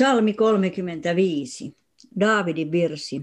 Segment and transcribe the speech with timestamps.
[0.00, 1.76] Salmi 35,
[2.20, 3.22] Daavidin virsi.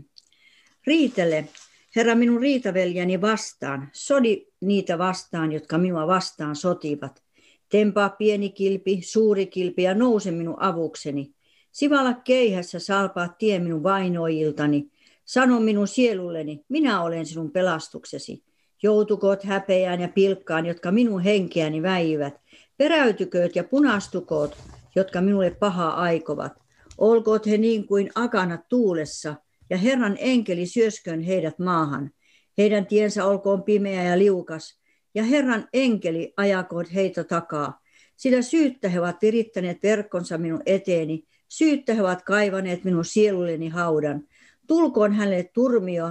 [0.88, 1.48] Riitele,
[1.96, 7.24] Herra minun riitaveljäni vastaan, sodi niitä vastaan, jotka minua vastaan sotivat.
[7.70, 11.32] Tempaa pieni kilpi, suuri kilpi ja nouse minun avukseni.
[11.72, 14.88] Sivala keihässä salpaa tie minun vainoiltani.
[15.26, 18.44] Sano minun sielulleni, minä olen sinun pelastuksesi.
[18.84, 22.42] Joutukoot häpeään ja pilkkaan, jotka minun henkeäni väivät.
[22.78, 24.58] Peräytykööt ja punastukoot,
[24.96, 26.67] jotka minulle pahaa aikovat.
[26.98, 29.36] Olkoot he niin kuin akanat tuulessa,
[29.70, 32.12] ja Herran enkeli syöskön heidät maahan.
[32.58, 34.80] Heidän tiensä olkoon pimeä ja liukas,
[35.16, 37.80] ja Herran enkeli ajakoot heitä takaa.
[38.16, 44.24] Sillä syyttä he ovat virittäneet verkkonsa minun eteeni, syyttä he ovat kaivaneet minun sielulleni haudan.
[44.68, 46.10] Tulkoon hänelle turmio,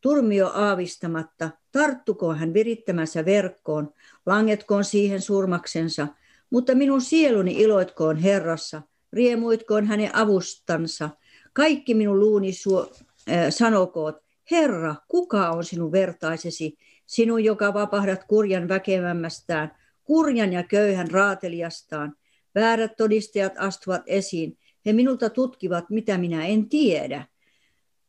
[0.00, 3.94] turmio aavistamatta, tarttukoon hän virittämässä verkkoon,
[4.26, 6.06] langetkoon siihen surmaksensa,
[6.50, 11.10] mutta minun sieluni iloitkoon Herrassa, riemuitkoon hänen avustansa.
[11.52, 12.92] Kaikki minun luuni suo,
[13.30, 14.16] äh, sanokoot,
[14.50, 19.70] Herra, kuka on sinun vertaisesi, sinun, joka vapahdat kurjan väkevämmästään,
[20.04, 22.16] kurjan ja köyhän raateliastaan.
[22.54, 27.24] Väärät todistajat astuvat esiin, he minulta tutkivat, mitä minä en tiedä.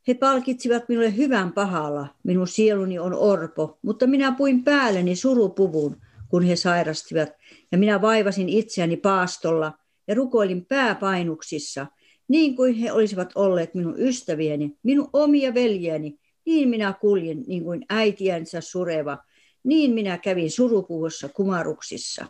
[0.08, 5.98] He palkitsivat minulle hyvän pahalla, minun sieluni on orpo, mutta minä puin päälleni surupuvun,
[6.30, 7.30] kun he sairastivat,
[7.72, 9.74] ja minä vaivasin itseäni paastolla,
[10.10, 11.88] ja rukoilin pääpainuksissa,
[12.28, 17.86] niin kuin he olisivat olleet minun ystävieni, minun omia veljeni, niin minä kuljin niin kuin
[17.90, 19.18] äitiänsä sureva,
[19.64, 22.26] niin minä kävin surupuussa kumaruksissa.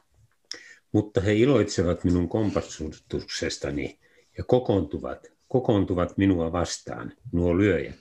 [0.91, 3.99] Mutta he iloitsevat minun kompassutuksestani
[4.37, 7.99] ja kokoontuvat, kokoontuvat minua vastaan, nuo lyöjät,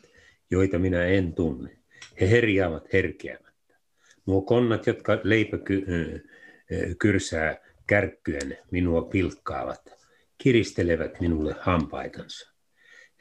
[0.50, 1.78] joita minä en tunne.
[2.20, 3.78] He herjaavat herkeämättä.
[4.26, 5.58] Nuo konnat, jotka leipä
[6.98, 9.92] kyrsää kärkkyen minua pilkkaavat,
[10.38, 12.52] kiristelevät minulle hampaitansa.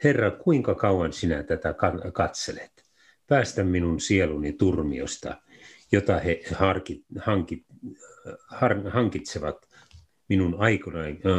[0.04, 1.74] Herra, kuinka kauan sinä tätä
[2.12, 2.84] katselet?
[3.26, 5.42] Päästä minun sieluni turmiosta,
[5.92, 7.66] jota he harkit, hankit,
[8.48, 9.68] har, hankitsevat
[10.28, 10.56] minun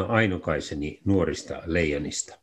[0.07, 2.39] ainokaiseni nuorista leijonista.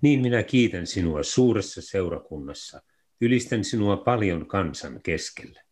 [0.00, 2.82] Niin minä kiitän sinua suuressa seurakunnassa,
[3.20, 5.62] ylistän sinua paljon kansan keskellä.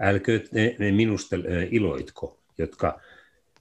[0.00, 1.36] Älkööt ne minusta
[1.70, 3.00] iloitko, jotka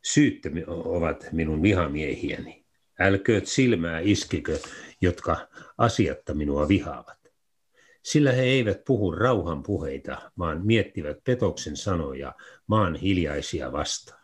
[0.03, 2.65] syyttömi ovat minun vihamiehiäni.
[2.99, 4.59] Älkööt silmää iskikö,
[5.01, 5.47] jotka
[5.77, 7.21] asiatta minua vihaavat.
[8.03, 12.33] Sillä he eivät puhu rauhan puheita, vaan miettivät petoksen sanoja
[12.67, 14.21] maan hiljaisia vastaan.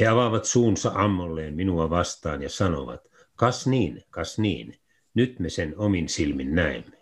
[0.00, 3.00] He avaavat suunsa ammolleen minua vastaan ja sanovat,
[3.36, 4.80] kas niin, kas niin,
[5.14, 6.96] nyt me sen omin silmin näemme.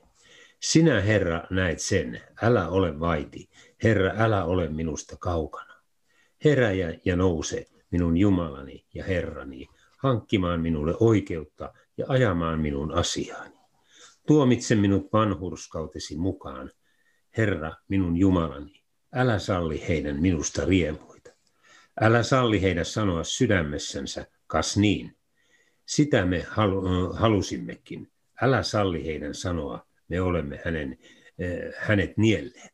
[0.60, 3.48] Sinä, Herra, näet sen, älä ole vaiti,
[3.82, 5.74] Herra, älä ole minusta kaukana.
[6.44, 9.66] Heräjä ja nouse, minun Jumalani ja Herrani,
[9.98, 13.54] hankkimaan minulle oikeutta ja ajamaan minun asiaani.
[14.26, 16.70] Tuomitse minut vanhurskautesi mukaan,
[17.36, 21.30] Herra, minun Jumalani, älä salli heidän minusta riemuita.
[22.00, 25.16] Älä salli heidän sanoa sydämessänsä, kas niin.
[25.86, 26.46] Sitä me
[27.12, 28.10] halusimmekin.
[28.42, 30.98] Älä salli heidän sanoa, me olemme hänen,
[31.42, 32.73] äh, hänet nielleet.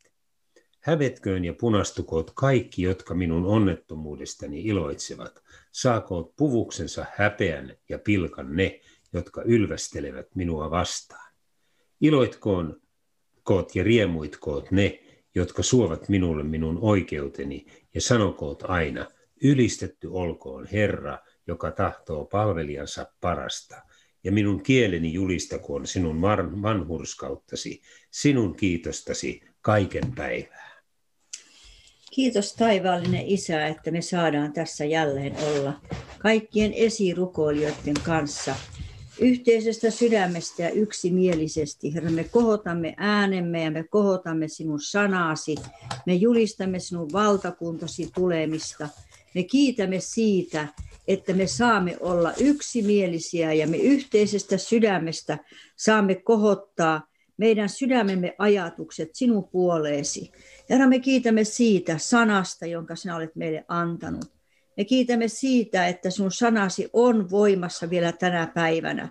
[0.81, 5.43] Hävetköön ja punastukoot kaikki, jotka minun onnettomuudestani iloitsevat.
[5.71, 8.79] Saakoot puvuksensa häpeän ja pilkan ne,
[9.13, 11.33] jotka ylvästelevät minua vastaan.
[12.01, 12.81] Iloitkoon
[13.43, 14.99] koot ja riemuitkoot ne,
[15.35, 19.07] jotka suovat minulle minun oikeuteni, ja sanokoot aina,
[19.43, 23.81] ylistetty olkoon Herra, joka tahtoo palvelijansa parasta,
[24.23, 26.21] ja minun kieleni julistakoon sinun
[26.61, 27.81] vanhurskauttasi,
[28.11, 30.70] sinun kiitostasi kaiken päivää.
[32.11, 35.73] Kiitos taivaallinen Isä, että me saadaan tässä jälleen olla
[36.19, 38.55] kaikkien esirukoilijoiden kanssa
[39.19, 41.93] yhteisestä sydämestä ja yksimielisesti.
[41.93, 45.55] Herra, me kohotamme äänemme ja me kohotamme sinun sanasi.
[46.05, 48.89] Me julistamme sinun valtakuntasi tulemista.
[49.35, 50.67] Me kiitämme siitä,
[51.07, 55.37] että me saamme olla yksimielisiä ja me yhteisestä sydämestä
[55.75, 57.10] saamme kohottaa
[57.41, 60.31] meidän sydämemme ajatukset sinun puoleesi.
[60.69, 64.25] Herra, me kiitämme siitä sanasta, jonka sinä olet meille antanut.
[64.77, 69.09] Me kiitämme siitä, että sun sanasi on voimassa vielä tänä päivänä.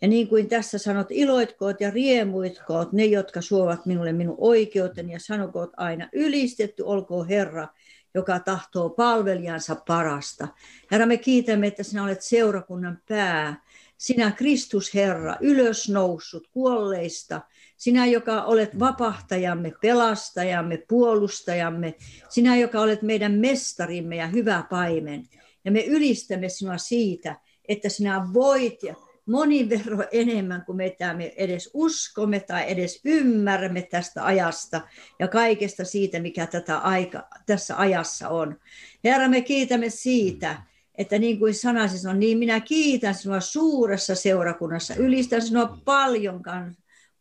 [0.00, 5.18] Ja niin kuin tässä sanot, iloitkoot ja riemuitkoot ne, jotka suovat minulle minun oikeuteni ja
[5.20, 7.68] sanokoot aina, ylistetty olkoon Herra,
[8.14, 10.48] joka tahtoo palvelijansa parasta.
[10.90, 13.62] Herra, me kiitämme, että sinä olet seurakunnan pää.
[13.98, 17.40] Sinä Kristus Herra, ylösnoussut kuolleista,
[17.82, 21.94] sinä, joka olet vapahtajamme, pelastajamme, puolustajamme,
[22.28, 25.28] sinä, joka olet meidän mestarimme ja hyvä paimen.
[25.64, 27.36] Ja me ylistämme sinua siitä,
[27.68, 28.94] että sinä voit ja
[29.26, 34.80] monin verran enemmän kuin mitä me edes uskomme tai edes ymmärrämme tästä ajasta
[35.18, 38.56] ja kaikesta siitä, mikä tätä aika, tässä ajassa on.
[39.04, 40.62] Herra, me kiitämme siitä,
[40.94, 46.42] että niin kuin sanasi sanoi, niin minä kiitän sinua suuressa seurakunnassa, ylistän sinua paljon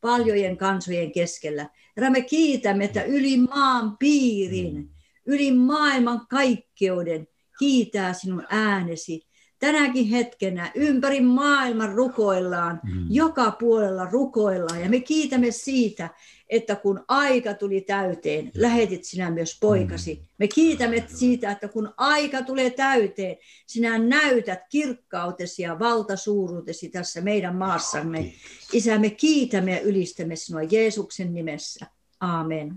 [0.01, 1.69] paljojen kansojen keskellä.
[1.98, 4.89] Herra, me kiitämme, että yli maan piirin, mm.
[5.25, 7.27] yli maailman kaikkeuden
[7.59, 9.27] kiitää sinun äänesi.
[9.59, 13.06] Tänäkin hetkenä ympäri maailman rukoillaan, mm.
[13.09, 14.81] joka puolella rukoillaan.
[14.81, 16.09] Ja me kiitämme siitä,
[16.51, 20.15] että kun aika tuli täyteen, lähetit sinä myös poikasi.
[20.15, 20.25] Mm.
[20.38, 23.38] Me kiitämme siitä, että kun aika tulee täyteen,
[23.68, 28.33] sinä näytät kirkkautesi ja valtasuuruutesi tässä meidän maassamme.
[28.74, 31.86] Isä, me kiitämme ja ylistämme sinua Jeesuksen nimessä.
[32.19, 32.75] Aamen.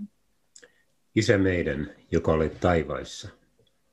[1.15, 3.29] Isä meidän, joka olet taivaissa,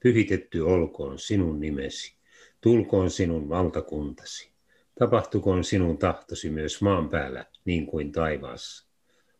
[0.02, 2.14] pyhitetty olkoon sinun nimesi,
[2.60, 4.50] tulkoon sinun valtakuntasi,
[4.98, 8.91] tapahtukoon sinun tahtosi myös maan päällä niin kuin taivaassa.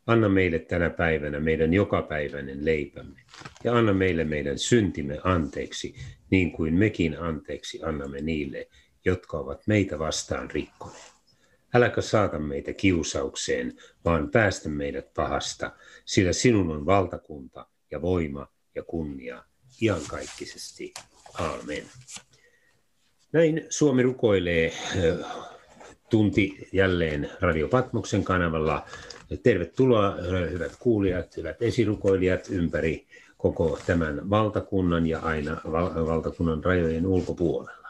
[0.07, 3.21] Anna meille tänä päivänä meidän jokapäiväinen leipämme
[3.65, 5.95] ja anna meille meidän syntimme anteeksi,
[6.31, 8.69] niin kuin mekin anteeksi annamme niille,
[9.05, 11.13] jotka ovat meitä vastaan rikkoneet.
[11.75, 13.73] Äläkä saata meitä kiusaukseen,
[14.05, 15.73] vaan päästä meidät pahasta,
[16.05, 19.45] sillä sinun on valtakunta ja voima ja kunnia
[19.83, 20.93] iankaikkisesti.
[21.39, 21.85] Aamen.
[23.33, 24.73] Näin Suomi rukoilee
[26.11, 28.87] tunti jälleen Radio Patmoksen kanavalla
[29.43, 30.17] Tervetuloa
[30.51, 33.07] hyvät kuulijat, hyvät esirukoilijat ympäri
[33.37, 35.61] koko tämän valtakunnan ja aina
[36.07, 37.89] valtakunnan rajojen ulkopuolella.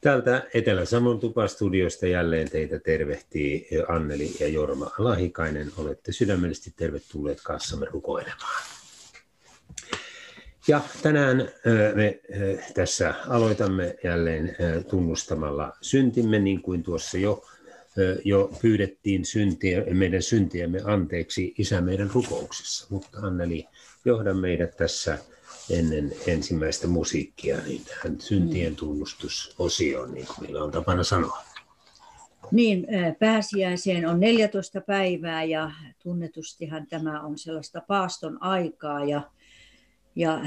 [0.00, 5.68] Täältä Etelä-Samon tupastudiosta jälleen teitä tervehtii Anneli ja Jorma Lahikainen.
[5.76, 8.64] Olette sydämellisesti tervetulleet kanssamme rukoilemaan.
[10.68, 11.48] Ja tänään
[11.94, 12.20] me
[12.74, 14.56] tässä aloitamme jälleen
[14.90, 17.44] tunnustamalla syntimme, niin kuin tuossa jo
[18.24, 22.86] jo pyydettiin syntiä, meidän syntiämme anteeksi Isä meidän rukouksessa.
[22.90, 23.66] Mutta Anneli,
[24.04, 25.18] johda meidät tässä
[25.70, 28.76] ennen ensimmäistä musiikkia niin tähän syntien mm.
[28.76, 31.38] tunnustusosioon, niin kuin meillä on tapana sanoa.
[32.50, 32.86] Niin,
[33.18, 35.70] pääsiäiseen on 14 päivää ja
[36.02, 39.22] tunnetustihan tämä on sellaista paaston aikaa ja,
[40.16, 40.40] ja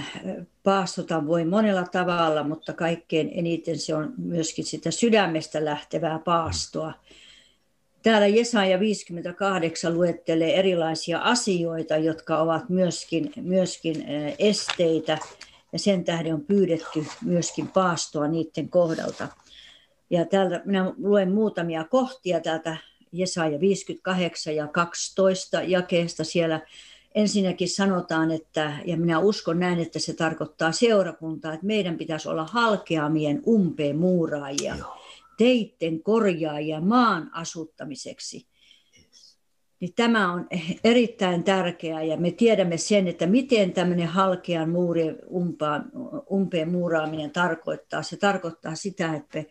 [0.63, 6.89] paastota voi monella tavalla, mutta kaikkein eniten se on myöskin sitä sydämestä lähtevää paastoa.
[6.89, 7.26] Mm
[8.03, 14.05] Täällä Jesaja 58 luettelee erilaisia asioita, jotka ovat myöskin, myöskin
[14.39, 15.17] esteitä,
[15.73, 19.27] ja sen tähden on pyydetty myöskin paastoa niiden kohdalta.
[20.09, 22.77] Ja täältä minä luen muutamia kohtia täältä
[23.11, 26.23] Jesaja 58 ja 12 jakeesta.
[26.23, 26.61] Siellä
[27.15, 32.45] ensinnäkin sanotaan, että, ja minä uskon näin, että se tarkoittaa seurakuntaa, että meidän pitäisi olla
[32.51, 34.75] halkeamien umpeen muuraajia.
[34.75, 35.06] Joo
[35.37, 38.47] teitten korjaajia maan asuttamiseksi.
[39.79, 40.47] Niin tämä on
[40.83, 45.91] erittäin tärkeää ja me tiedämme sen, että miten tämmöinen halkean muuri, umpaan,
[46.31, 48.03] umpeen muuraaminen tarkoittaa.
[48.03, 49.43] Se tarkoittaa sitä, että,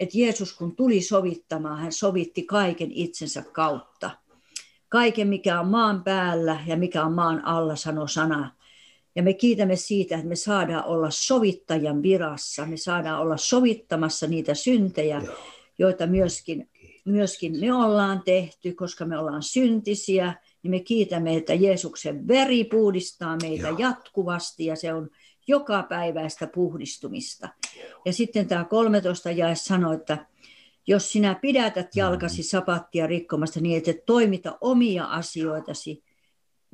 [0.00, 4.10] että Jeesus kun tuli sovittamaan, hän sovitti kaiken itsensä kautta.
[4.88, 8.63] Kaiken, mikä on maan päällä ja mikä on maan alla, sanoi sana.
[9.16, 14.54] Ja me kiitämme siitä, että me saadaan olla sovittajan virassa, me saadaan olla sovittamassa niitä
[14.54, 15.22] syntejä,
[15.78, 16.70] joita myöskin,
[17.04, 23.36] myöskin me ollaan tehty, koska me ollaan syntisiä, niin me kiitämme, että Jeesuksen veri puhdistaa
[23.42, 23.78] meitä Joo.
[23.78, 25.10] jatkuvasti ja se on
[25.46, 27.48] joka päiväistä puhdistumista.
[28.04, 30.26] Ja sitten tämä 13 jae sanoi, että
[30.86, 36.02] jos sinä pidätät jalkasi sapattia rikkomasta niin, että et toimita omia asioitasi,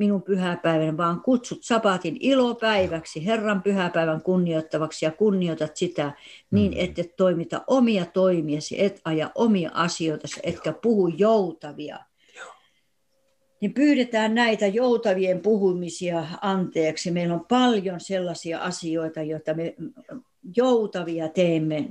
[0.01, 6.13] minun pyhäpäivän, vaan kutsut sapatin ilopäiväksi, Herran pyhäpäivän kunnioittavaksi ja kunnioitat sitä
[6.51, 6.79] niin, mm.
[6.79, 11.99] että et toimita omia toimiasi, et aja omia asioita, etkä puhu joutavia.
[13.61, 17.11] Niin pyydetään näitä joutavien puhumisia anteeksi.
[17.11, 19.75] Meillä on paljon sellaisia asioita, joita me
[20.57, 21.89] joutavia teemme.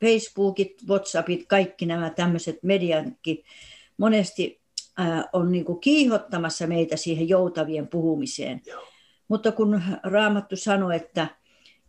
[0.00, 3.44] Facebookit, Whatsappit, kaikki nämä tämmöiset mediankin
[3.96, 4.63] monesti
[5.32, 8.62] on niin kuin kiihottamassa meitä siihen joutavien puhumiseen.
[8.66, 8.82] Joo.
[9.28, 11.26] Mutta kun Raamattu sanoi, että,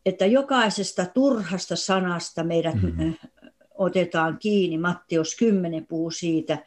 [0.06, 3.14] että jokaisesta turhasta sanasta meidät mm-hmm.
[3.76, 6.58] otetaan kiinni, Matteus 10 puhuu siitä,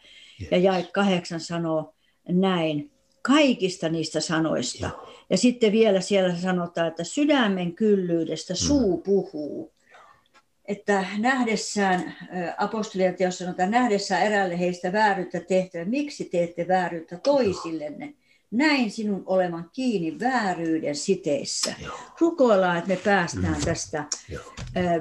[0.40, 0.50] yes.
[0.50, 1.94] ja jae 8 sanoo
[2.28, 2.90] näin,
[3.22, 4.86] kaikista niistä sanoista.
[4.86, 5.08] Joo.
[5.30, 9.02] Ja sitten vielä siellä sanotaan, että sydämen kyllyydestä suu mm.
[9.02, 9.72] puhuu
[10.68, 12.14] että nähdessään,
[12.56, 18.14] apostolien teossa sanotaan, nähdessään eräälle heistä vääryyttä tehtävä, miksi teette vääryyttä toisillenne?
[18.50, 21.74] Näin sinun olevan kiinni vääryyden siteissä.
[22.20, 23.64] Rukoillaan, että me päästään mm.
[23.64, 24.42] tästä Joo.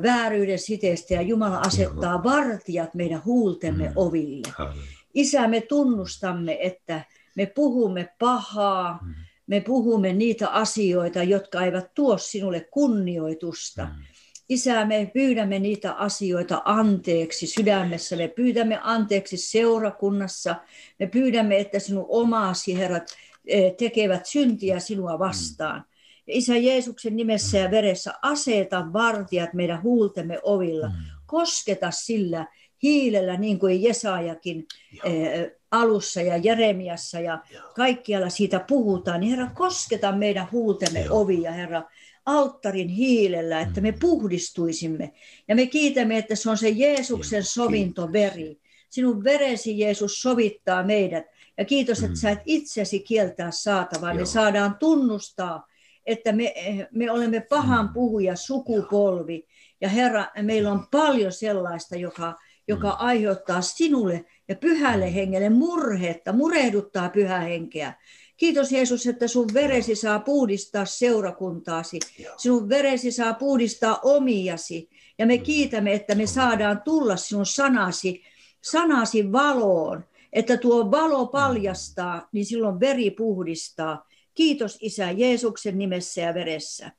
[0.04, 2.24] vääryyden siteestä ja Jumala asettaa Joo.
[2.24, 3.94] vartijat meidän huultemme mm.
[3.96, 4.70] oville.
[5.14, 7.02] Isä, me tunnustamme, että
[7.36, 9.14] me puhumme pahaa, mm.
[9.48, 13.86] me puhumme niitä asioita, jotka eivät tuo sinulle kunnioitusta.
[13.86, 14.04] Mm
[14.50, 18.16] Isä, me pyydämme niitä asioita anteeksi sydämessä.
[18.16, 20.56] Me pyydämme anteeksi seurakunnassa.
[21.00, 23.04] Me pyydämme, että sinun omasi, Herrat,
[23.48, 25.86] eh, tekevät syntiä sinua vastaan.
[26.28, 30.92] Ja Isä Jeesuksen nimessä ja veressä aseta vartijat meidän huultemme ovilla.
[31.26, 32.46] Kosketa sillä
[32.84, 34.66] hiilellä, niin kuin Jesaajakin
[35.04, 37.44] eh, alussa ja Jeremiassa ja
[37.76, 39.20] kaikkialla siitä puhutaan.
[39.20, 41.84] Niin Herra, kosketa meidän huultemme ovia, Herra
[42.28, 44.00] alttarin hiilellä, että me mm.
[44.00, 45.14] puhdistuisimme.
[45.48, 48.60] Ja me kiitämme, että se on se Jeesuksen sovintoveri.
[48.90, 51.26] Sinun veresi Jeesus sovittaa meidät.
[51.58, 52.16] Ja kiitos, että mm.
[52.16, 54.14] sä et itsesi kieltää saatavaa.
[54.14, 55.68] Me saadaan tunnustaa,
[56.06, 56.54] että me,
[56.92, 57.94] me olemme pahan mm.
[57.94, 59.48] puhuja sukupolvi.
[59.82, 62.36] Ja Herra, meillä on paljon sellaista, joka,
[62.68, 67.94] joka aiheuttaa sinulle ja pyhälle hengelle murhetta, murehduttaa pyhä henkeä.
[68.38, 72.00] Kiitos Jeesus, että sun veresi saa puhdistaa seurakuntaasi.
[72.38, 74.90] Sinun veresi saa puhdistaa omiasi.
[75.18, 78.24] Ja me kiitämme, että me saadaan tulla sinun sanasi,
[78.62, 80.06] sanasi valoon.
[80.34, 84.08] Että tuo valo paljastaa, niin silloin veri puhdistaa.
[84.34, 86.92] Kiitos Isä Jeesuksen nimessä ja veressä.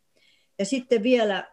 [0.59, 1.49] Ja sitten vielä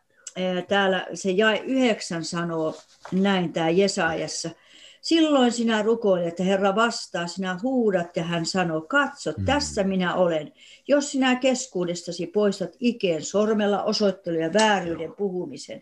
[0.68, 2.75] täällä se jae yhdeksän sanoo
[3.12, 4.50] näin tämä Jesaajassa–
[5.05, 9.45] Silloin sinä rukoilet, että Herra vastaa, sinä huudat ja hän sanoo, katso, mm.
[9.45, 10.51] tässä minä olen.
[10.88, 15.81] Jos sinä keskuudestasi poistat ikeen sormella osoittelu ja vääryyden puhumisen,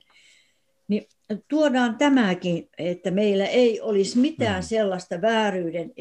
[0.88, 1.08] niin
[1.48, 4.68] tuodaan tämäkin, että meillä ei olisi mitään mm.
[4.68, 5.92] sellaista vääryyden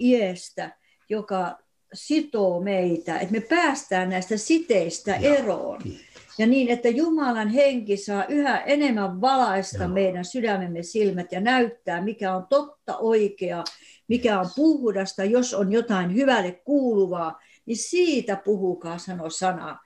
[0.00, 0.76] iestä,
[1.08, 1.58] joka
[1.92, 5.80] sitoo meitä, että me päästään näistä siteistä eroon.
[6.38, 9.88] Ja niin, että Jumalan henki saa yhä enemmän valaista Joo.
[9.88, 13.64] meidän sydämemme silmät ja näyttää, mikä on totta, oikea,
[14.08, 19.78] mikä on puhdasta, jos on jotain hyvälle kuuluvaa, niin siitä puhukaa, sano sana.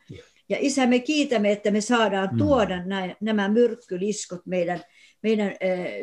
[0.48, 2.38] Ja Isä, me kiitämme, että me saadaan mm.
[2.38, 4.80] tuoda näin, nämä myrkkyliskot meidän,
[5.22, 5.54] meidän äh,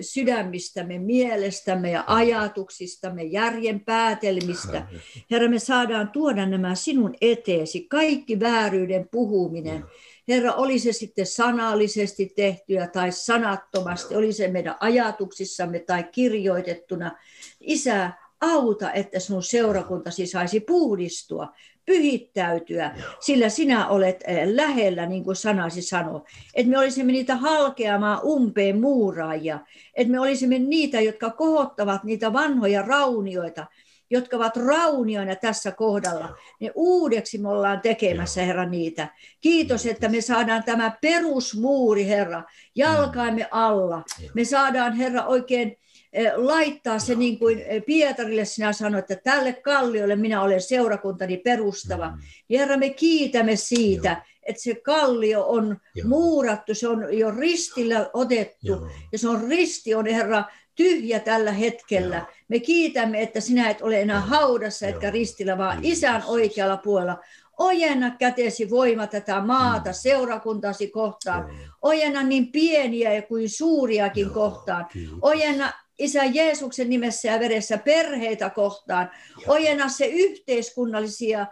[0.01, 4.87] sydämistämme, mielestämme ja ajatuksistamme, järjen päätelmistä.
[5.31, 9.83] Herra, me saadaan tuoda nämä sinun eteesi, kaikki vääryyden puhuminen.
[10.29, 17.12] Herra, oli se sitten sanallisesti tehtyä tai sanattomasti, oli se meidän ajatuksissamme tai kirjoitettuna.
[17.59, 21.53] Isä, auta, että sinun seurakuntasi saisi puhdistua,
[21.86, 26.25] pyhittäytyä, sillä sinä olet eh, lähellä, niin kuin sanasi sanoo.
[26.53, 29.59] Että me olisimme niitä halkeamaan umpeen muuraajia,
[29.93, 33.65] että me olisimme niitä, jotka kohottavat niitä vanhoja raunioita,
[34.09, 39.07] jotka ovat raunioina tässä kohdalla, niin uudeksi me ollaan tekemässä, Herra, niitä.
[39.41, 42.43] Kiitos, että me saadaan tämä perusmuuri, Herra,
[42.75, 44.03] jalkaimme alla.
[44.33, 45.77] Me saadaan, Herra, oikein
[46.13, 51.37] eh, laittaa se niin kuin eh, Pietarille sinä sanoit, että tälle kalliolle minä olen seurakuntani
[51.37, 52.17] perustava.
[52.49, 59.19] Herra, me kiitämme siitä, että se kallio on muurattu, se on jo ristillä otettu, ja
[59.19, 60.43] se on risti on, Herra,
[60.79, 62.25] tyhjä tällä hetkellä.
[62.48, 67.17] Me kiitämme, että sinä et ole enää haudassa etkä ristillä, vaan isän oikealla puolella.
[67.57, 69.93] Ojenna kätesi voima tätä maata, mm.
[69.93, 71.55] seurakuntasi kohtaan.
[71.81, 74.88] Ojenna niin pieniä kuin suuriakin kohtaan.
[75.21, 79.12] Ojenna Isä Jeesuksen nimessä ja veressä perheitä kohtaan.
[79.48, 81.48] Ojenna se yhteiskunnallisia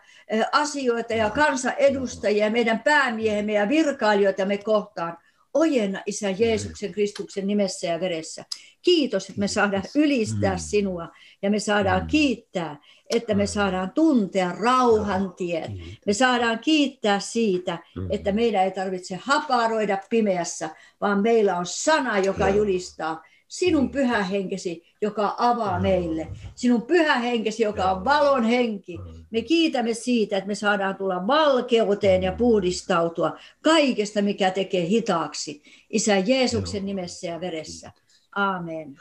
[0.51, 5.17] asioita ja kansanedustajia, meidän päämiehemme ja virkailijoita me kohtaan
[5.53, 8.45] Ojenna Isä Jeesuksen Kristuksen nimessä ja veressä.
[8.81, 10.59] Kiitos, että me saadaan ylistää mm.
[10.59, 11.07] sinua
[11.41, 12.07] ja me saadaan mm.
[12.07, 12.77] kiittää,
[13.09, 15.81] että me saadaan tuntea rauhan tien.
[16.05, 18.07] Me saadaan kiittää siitä, mm.
[18.09, 20.69] että meidän ei tarvitse haparoida pimeässä,
[21.01, 23.91] vaan meillä on sana, joka julistaa sinun niin.
[23.91, 26.27] pyhä henkesi, joka avaa meille.
[26.55, 28.99] Sinun pyhä henkesi, joka on valon henki.
[29.31, 35.61] Me kiitämme siitä, että me saadaan tulla valkeuteen ja puhdistautua kaikesta, mikä tekee hitaaksi.
[35.89, 37.91] Isä Jeesuksen nimessä ja veressä.
[38.35, 38.97] Aamen.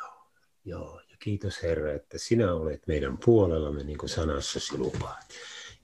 [0.64, 1.00] Joo.
[1.10, 5.26] Ja kiitos Herra, että sinä olet meidän puolellamme, niin kuin sanassasi lupaat.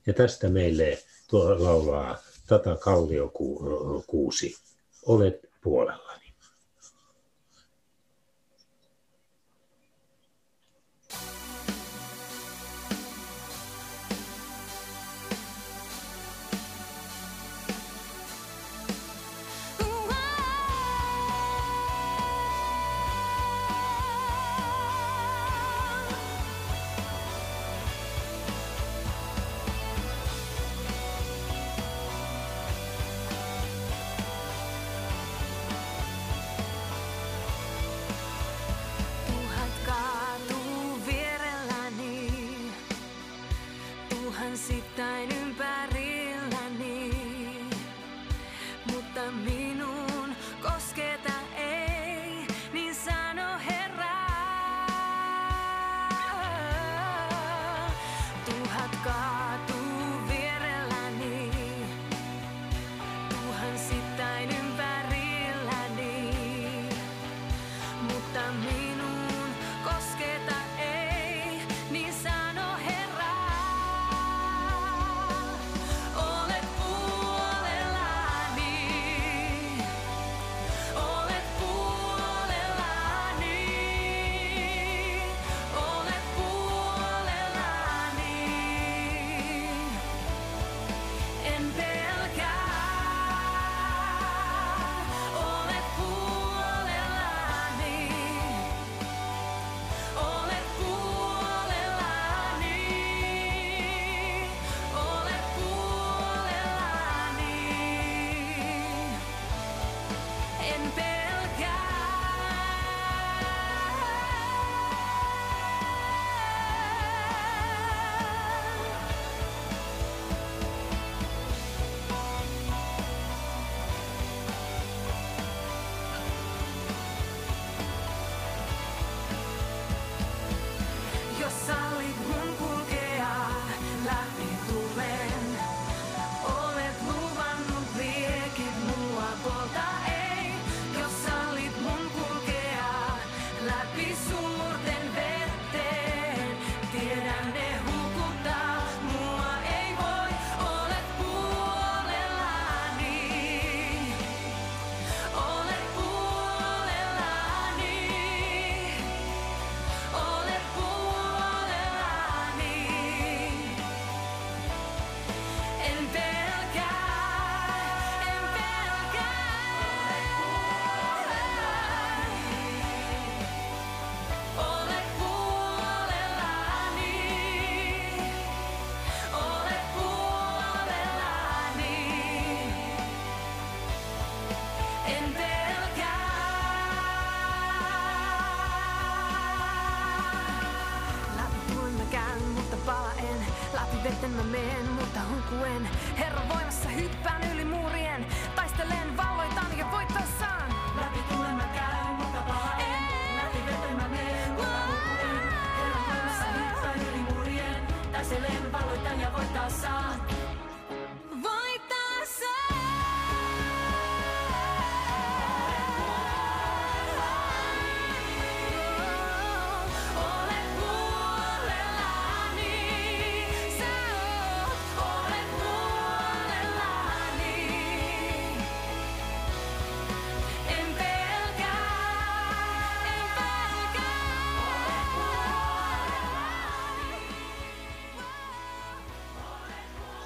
[0.06, 0.98] Ja tästä meille
[1.30, 2.16] tuo laulaa
[2.46, 4.56] Tata Kalliokuusi.
[5.06, 6.01] Olet puolella.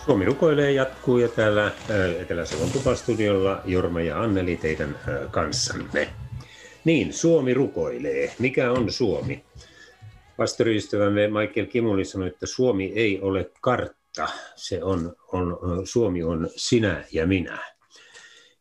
[0.07, 1.73] Suomi rukoilee jatkuu ja täällä
[2.21, 4.99] Etelä-Savon Tupastudiolla Jorma ja Anneli teidän
[5.31, 6.09] kanssanne.
[6.85, 8.35] Niin, Suomi rukoilee.
[8.39, 9.45] Mikä on Suomi?
[10.37, 14.29] Pastoriystävämme Michael Kimuli sanoi, että Suomi ei ole kartta.
[14.57, 17.59] Se on, on, Suomi on sinä ja minä.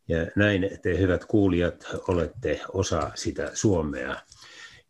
[0.08, 4.16] Ja näin te hyvät kuulijat olette osa sitä Suomea.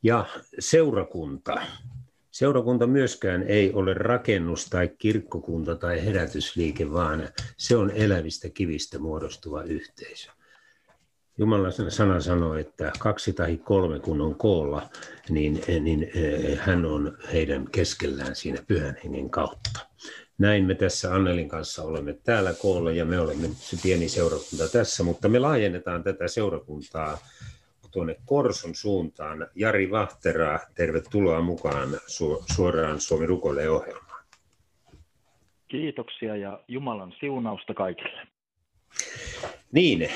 [0.02, 0.26] Ja
[0.58, 1.60] seurakunta.
[2.36, 9.62] Seurakunta myöskään ei ole rakennus tai kirkkokunta tai herätysliike, vaan se on elävistä kivistä muodostuva
[9.62, 10.30] yhteisö.
[11.38, 14.88] Jumalan sana sanoo, että kaksi tai kolme kun on koolla,
[15.28, 19.80] niin, niin eh, hän on heidän keskellään siinä pyhän hengen kautta.
[20.38, 25.02] Näin me tässä Annelin kanssa olemme täällä koolla ja me olemme se pieni seurakunta tässä,
[25.02, 27.18] mutta me laajennetaan tätä seurakuntaa
[27.90, 29.48] tuonne Korson suuntaan.
[29.54, 31.88] Jari Vahtera, tervetuloa mukaan
[32.54, 34.24] suoraan Suomi rukoilee ohjelmaan.
[35.68, 38.26] Kiitoksia ja Jumalan siunausta kaikille.
[39.72, 40.08] Niin,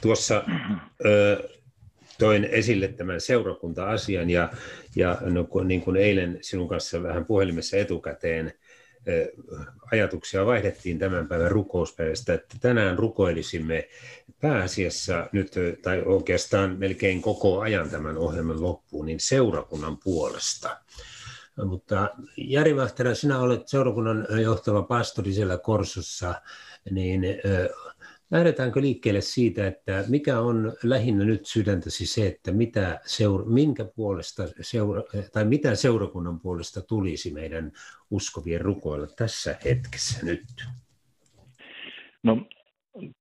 [0.00, 0.44] tuossa
[1.04, 1.48] ö,
[2.18, 4.48] toin esille tämän seurakunta-asian ja,
[4.96, 8.52] ja no, niin kuin eilen sinun kanssa vähän puhelimessa etukäteen
[9.92, 13.88] ajatuksia vaihdettiin tämän päivän rukouspäivästä, että tänään rukoilisimme
[14.40, 20.80] pääasiassa nyt, tai oikeastaan melkein koko ajan tämän ohjelman loppuun, niin seurakunnan puolesta.
[21.64, 26.34] Mutta Jari Vahtera, sinä olet seurakunnan johtava pastori siellä Korsossa,
[26.90, 27.22] niin
[28.30, 34.42] Lähdetäänkö liikkeelle siitä, että mikä on lähinnä nyt sydäntäsi se, että mitä seura, minkä puolesta
[34.60, 37.72] seura, tai mitä seurakunnan puolesta tulisi meidän
[38.10, 40.42] uskovien rukoilla tässä hetkessä nyt?
[42.22, 42.46] No,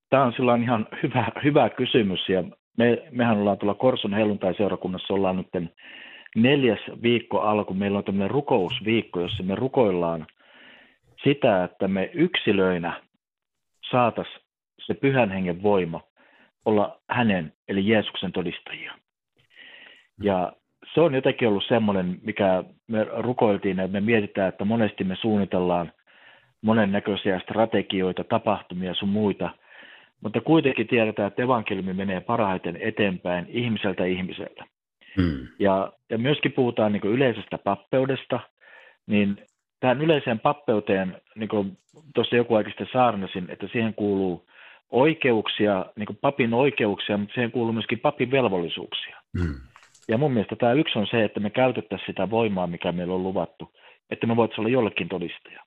[0.09, 2.43] tämä on silloin ihan hyvä, hyvä kysymys ja
[2.77, 5.71] me, mehän ollaan tuolla Korson helluntai-seurakunnassa ollaan nyt
[6.35, 7.73] neljäs viikko alku.
[7.73, 10.27] Meillä on tämmöinen rukousviikko, jossa me rukoillaan
[11.23, 13.01] sitä, että me yksilöinä
[13.91, 14.42] saataisiin
[14.85, 16.01] se pyhän hengen voima
[16.65, 18.93] olla hänen, eli Jeesuksen todistajia.
[20.21, 20.53] Ja
[20.93, 25.91] se on jotenkin ollut semmoinen, mikä me rukoiltiin, että me mietitään, että monesti me suunnitellaan
[26.61, 29.49] monennäköisiä strategioita, tapahtumia sun muita,
[30.21, 34.65] mutta kuitenkin tiedetään, että evankeliumi menee parhaiten eteenpäin ihmiseltä ihmiseltä.
[35.17, 35.47] Hmm.
[35.59, 38.39] Ja, ja myöskin puhutaan niin yleisestä pappeudesta,
[39.07, 39.37] niin
[39.79, 41.77] tähän yleiseen pappeuteen, niin kuin
[42.15, 44.47] tuossa joku aika sitten saarnasin, että siihen kuuluu
[44.91, 49.21] oikeuksia, niin kuin papin oikeuksia, mutta siihen kuuluu myöskin papin velvollisuuksia.
[49.33, 49.55] Mm.
[50.07, 53.23] Ja mun mielestä tämä yksi on se, että me käytettäisiin sitä voimaa, mikä meillä on
[53.23, 53.71] luvattu,
[54.09, 55.63] että me voitaisiin olla jollekin todistaja.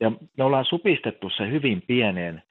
[0.00, 2.42] Ja me ollaan supistettu se hyvin pieneen.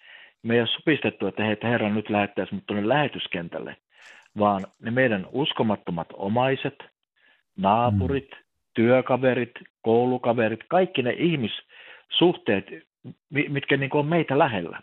[0.43, 3.77] Me ei ole supistettu, että heitä Herra nyt lähettäisi mut tuonne lähetyskentälle,
[4.39, 6.75] vaan ne meidän uskomattomat omaiset,
[7.57, 8.37] naapurit, mm.
[8.73, 12.65] työkaverit, koulukaverit, kaikki ne ihmissuhteet,
[13.29, 14.79] mitkä niin on meitä lähellä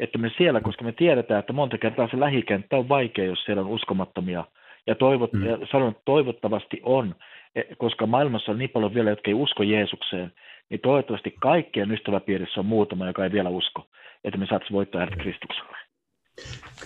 [0.00, 3.62] että me siellä, koska me tiedetään, että monta kertaa se lähikenttä on vaikea, jos siellä
[3.62, 4.44] on uskomattomia.
[4.86, 5.46] Ja, toivot, mm.
[5.46, 7.14] ja sanon, että toivottavasti on,
[7.54, 10.32] e, koska maailmassa on niin paljon vielä, jotka ei usko Jeesukseen,
[10.70, 13.86] niin toivottavasti kaikkien ystäväpiirissä on muutama, joka ei vielä usko,
[14.24, 15.76] että me saataisiin voittaa hänet Kristukselle.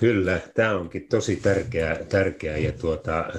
[0.00, 3.32] Kyllä, tämä onkin tosi tärkeää, tärkeää ja, tuota,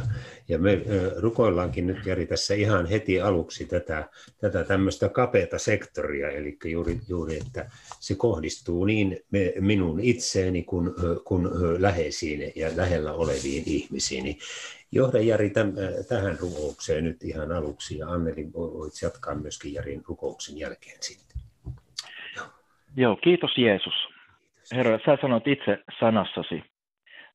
[0.48, 0.82] ja me
[1.18, 4.10] rukoillaankin nyt Jari tässä ihan heti aluksi tätä,
[4.42, 10.92] tätä tämmöistä kapeata sektoria, eli juuri, juuri että se kohdistuu niin me, minun itseeni kuin,
[11.24, 11.50] kuin
[11.82, 14.38] läheisiin ja lähellä oleviin ihmisiin.
[14.92, 15.74] Johda Jari täm,
[16.10, 21.38] tähän rukoukseen nyt ihan aluksi ja Anneli voit jatkaa myöskin Jarin rukouksen jälkeen sitten.
[22.98, 24.15] Joo, kiitos Jeesus.
[24.74, 26.64] Herra, sä sanot itse sanassasi,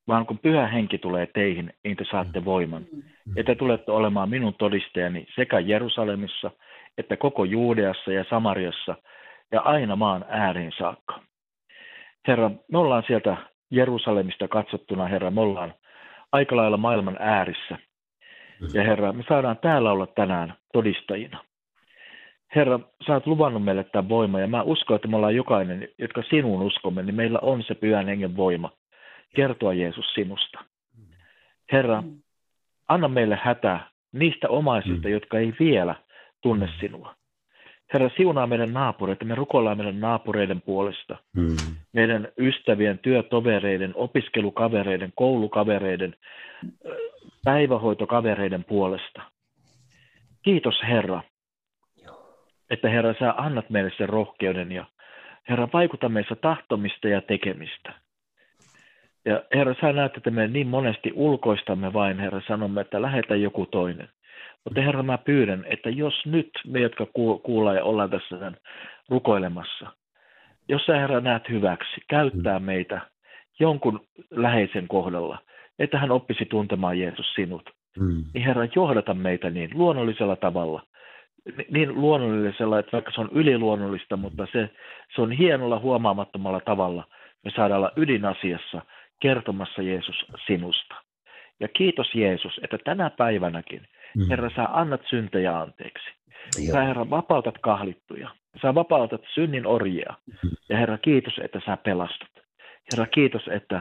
[0.08, 2.84] vaan kun pyhä henki tulee teihin, niin te saatte voiman.
[3.36, 6.50] Ja te tulette olemaan minun todistajani sekä Jerusalemissa,
[6.98, 8.94] että koko Juudeassa ja Samariassa
[9.52, 11.20] ja aina maan ääriin saakka.
[12.28, 13.36] Herra, me ollaan sieltä
[13.70, 15.74] Jerusalemista katsottuna, Herra, me ollaan
[16.32, 17.78] aika lailla maailman äärissä.
[18.74, 21.44] Ja Herra, me saadaan täällä olla tänään todistajina.
[22.54, 26.22] Herra, sä oot luvannut meille tämän voima, ja mä uskon, että me ollaan jokainen, jotka
[26.30, 28.70] sinuun uskomme, niin meillä on se pyhän hengen voima
[29.36, 30.64] kertoa Jeesus sinusta.
[31.72, 32.02] Herra,
[32.88, 33.80] anna meille hätä
[34.12, 35.12] niistä omaisista, mm.
[35.12, 35.94] jotka ei vielä
[36.40, 37.14] tunne sinua.
[37.92, 41.56] Herra, siunaa meidän naapureita, me rukoillaan meidän naapureiden puolesta, mm.
[41.92, 46.14] meidän ystävien, työtovereiden, opiskelukavereiden, koulukavereiden,
[47.44, 49.22] päivähoitokavereiden puolesta.
[50.42, 51.22] Kiitos Herra,
[52.70, 54.84] että Herra, sä annat meille sen rohkeuden ja
[55.48, 57.92] Herra, vaikuta meissä tahtomista ja tekemistä.
[59.24, 63.66] Ja Herra, sä näet, että me niin monesti ulkoistamme vain, Herra, sanomme, että lähetä joku
[63.66, 64.08] toinen.
[64.64, 67.06] Mutta Herra, mä pyydän, että jos nyt me, jotka
[67.42, 68.56] kuullaan ja ollaan tässä sen
[69.08, 69.86] rukoilemassa,
[70.68, 73.00] jos sä Herra näet hyväksi, käyttää meitä
[73.60, 75.38] jonkun läheisen kohdalla,
[75.78, 78.24] että hän oppisi tuntemaan Jeesus sinut, mm.
[78.34, 80.82] niin Herra, johdata meitä niin luonnollisella tavalla,
[81.70, 84.70] niin luonnollisella, että vaikka se on yliluonnollista, mutta se,
[85.14, 87.04] se on hienolla huomaamattomalla tavalla,
[87.44, 88.82] me saadaan olla ydinasiassa
[89.20, 90.94] kertomassa Jeesus sinusta.
[91.60, 93.80] Ja kiitos Jeesus, että tänä päivänäkin,
[94.16, 94.28] mm.
[94.30, 96.10] Herra, sä annat syntejä anteeksi.
[96.58, 96.72] Joo.
[96.72, 98.30] Sä, Herra, vapautat kahlittuja.
[98.62, 100.14] Sä vapautat synnin orjia.
[100.26, 100.50] Mm.
[100.68, 102.30] Ja Herra, kiitos, että sä pelastat.
[102.92, 103.80] Herra, kiitos, että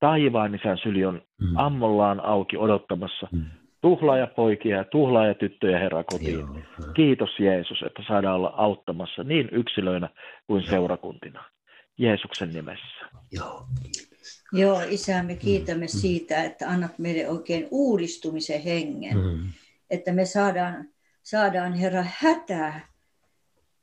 [0.00, 1.56] taivaan isän syli on mm.
[1.56, 3.44] ammollaan auki odottamassa mm.
[3.80, 6.38] Tuhlaajapoikia ja tuhlaajatyttöjä Herra kotiin.
[6.38, 6.92] Joo.
[6.94, 10.08] Kiitos Jeesus, että saadaan olla auttamassa niin yksilöinä
[10.46, 10.70] kuin Joo.
[10.70, 11.44] seurakuntina.
[11.98, 13.06] Jeesuksen nimessä.
[13.32, 13.66] Joo,
[14.52, 15.98] Joo, Isä, me kiitämme mm.
[16.00, 19.16] siitä, että annat meille oikein uudistumisen hengen.
[19.16, 19.52] Mm.
[19.90, 20.88] Että me saadaan,
[21.22, 22.88] saadaan Herra hätää.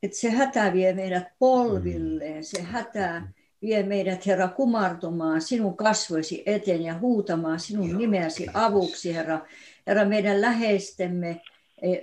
[0.02, 2.44] Että se hätä vie meidät polvilleen.
[2.44, 3.22] Se hätä
[3.62, 9.40] vie meidät, Herra, kumartumaan sinun kasvoisi eteen ja huutamaan sinun Joo, nimeäsi avuksi, Herra.
[9.86, 11.40] Herra, meidän läheistemme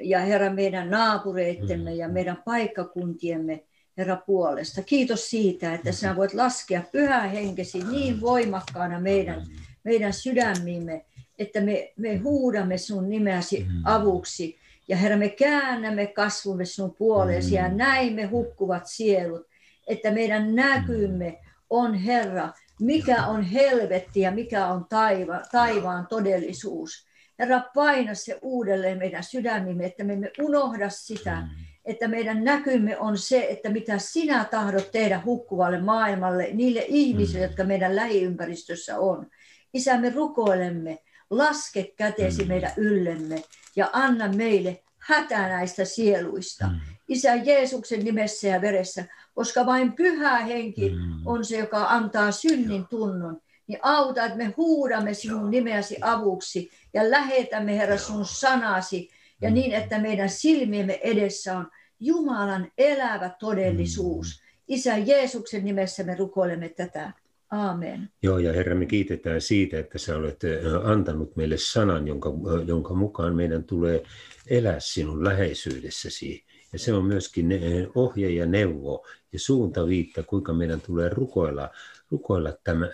[0.02, 1.98] ja Herra, meidän naapureittemme mm.
[1.98, 3.64] ja meidän paikkakuntiemme
[3.98, 4.82] Herra puolesta.
[4.82, 9.44] Kiitos siitä, että sinä voit laskea pyhää henkesi niin voimakkaana meidän,
[9.84, 11.06] meidän sydämiimme,
[11.40, 14.58] että me, me huudamme sinun nimeäsi avuksi.
[14.88, 19.48] Ja Herra, me käännämme kasvumme sinun puoleesi ja näimme hukkuvat sielut,
[19.88, 27.08] että meidän näkymme on Herra, mikä on helvetti ja mikä on taiva, taivaan todellisuus.
[27.44, 31.48] Herra, paina se uudelleen meidän sydämimme, että me emme unohda sitä,
[31.86, 37.50] että meidän näkymme on se, että mitä sinä tahdot tehdä hukkuvalle maailmalle, niille ihmisille, mm.
[37.50, 39.28] jotka meidän lähiympäristössä on.
[39.74, 40.98] Isä, me rukoilemme,
[41.30, 42.48] laske käteesi mm.
[42.48, 43.44] meidän yllemme
[43.76, 46.68] ja anna meille hätä näistä sieluista.
[46.68, 46.80] Mm.
[47.08, 51.28] Isä Jeesuksen nimessä ja veressä, koska vain pyhä henki mm.
[51.28, 53.42] on se, joka antaa synnin tunnon.
[53.68, 59.10] Niin auta, että me huudamme sinun nimeäsi avuksi ja lähetämme, Herra, sun sanasi
[59.42, 59.54] ja mm.
[59.54, 61.68] niin, että meidän silmiemme edessä on
[62.00, 64.42] Jumalan elävä todellisuus.
[64.42, 64.54] Mm.
[64.68, 67.14] Isä Jeesuksen nimessä me rukoilemme tätä.
[67.52, 68.10] Aamen.
[68.24, 70.42] Joo, ja Herra, me kiitetään siitä, että sä olet
[70.84, 72.30] antanut meille sanan, jonka,
[72.66, 74.04] jonka mukaan meidän tulee
[74.48, 76.44] elää sinun läheisyydessäsi.
[76.74, 77.50] Ja se on myöskin
[77.96, 81.70] ohje ja neuvo ja suuntaviitta, kuinka meidän tulee rukoilla,
[82.14, 82.90] rukoilla tämän,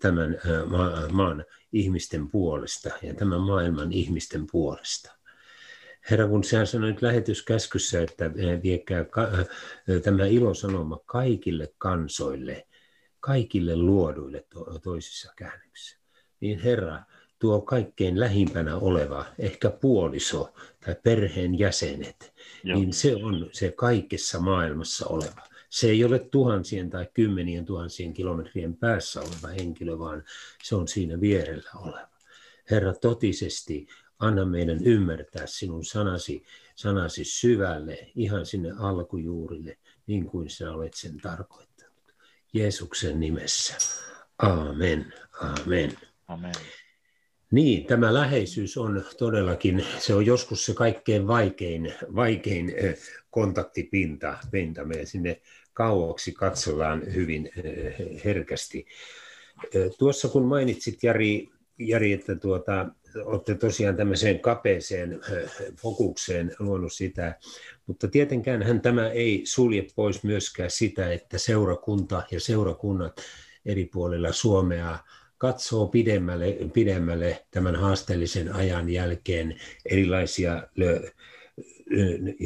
[0.00, 0.40] tämän
[1.12, 5.12] maan ihmisten puolesta ja tämän maailman ihmisten puolesta.
[6.10, 8.30] Herra, kun sinä sanoit lähetyskäskyssä, että
[8.62, 9.04] viekää
[10.02, 12.66] tämä ilosanoma kaikille kansoille,
[13.20, 15.98] kaikille luoduille to- toisissa käännöksissä,
[16.40, 16.98] niin Herra,
[17.38, 22.78] tuo kaikkein lähimpänä oleva, ehkä puoliso tai perheen jäsenet, Joo.
[22.78, 25.53] niin se on se kaikessa maailmassa oleva.
[25.74, 30.24] Se ei ole tuhansien tai kymmenien tuhansien kilometrien päässä oleva henkilö, vaan
[30.62, 32.08] se on siinä vierellä oleva.
[32.70, 33.86] Herra, totisesti
[34.18, 36.42] Anna meidän ymmärtää sinun sanasi,
[36.74, 42.14] sanasi syvälle, ihan sinne alkujuurille, niin kuin sinä olet sen tarkoittanut.
[42.52, 43.74] Jeesuksen nimessä.
[44.38, 45.12] Amen.
[45.40, 45.92] Amen.
[46.28, 46.54] Amen.
[47.50, 52.72] Niin, tämä läheisyys on todellakin, se on joskus se kaikkein vaikein, vaikein
[53.30, 54.38] kontaktipinta.
[54.50, 54.84] Pinta.
[54.84, 55.40] Me sinne
[55.74, 57.50] kauaksi katsellaan hyvin
[58.24, 58.86] herkästi.
[59.98, 62.88] Tuossa kun mainitsit Jari, Jari että tuota,
[63.24, 65.20] olette tosiaan tämmöiseen kapeeseen
[65.82, 67.38] fokukseen luonut sitä,
[67.86, 73.20] mutta tietenkään hän tämä ei sulje pois myöskään sitä, että seurakunta ja seurakunnat
[73.66, 74.98] eri puolilla Suomea
[75.38, 79.60] katsoo pidemmälle, pidemmälle tämän haasteellisen ajan jälkeen
[79.90, 80.62] erilaisia,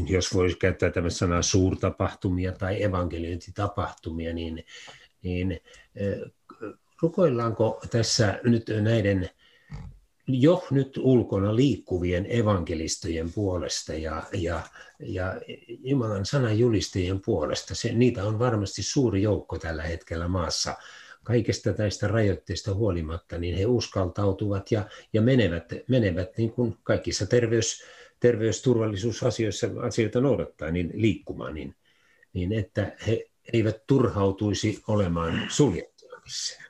[0.09, 4.65] jos voisi käyttää tämän sanaa suurtapahtumia tai evankeliointitapahtumia, niin,
[5.23, 5.61] niin
[7.03, 9.31] rukoillaanko tässä nyt näiden
[10.29, 14.61] jo nyt ulkona liikkuvien evankelistojen puolesta ja, ja,
[14.99, 17.75] ja Jumalan sanan julistajien puolesta.
[17.75, 20.75] Se, niitä on varmasti suuri joukko tällä hetkellä maassa.
[21.25, 27.83] Kaikesta tästä rajoitteista huolimatta, niin he uskaltautuvat ja, ja menevät, menevät niin kuin kaikissa terveys,
[28.21, 31.75] terveysturvallisuusasioissa asioita noudattaa, niin liikkumaan, niin,
[32.33, 36.69] niin että he eivät turhautuisi olemaan suljettuna missään.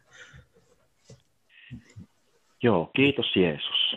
[2.62, 3.96] Joo, kiitos Jeesus.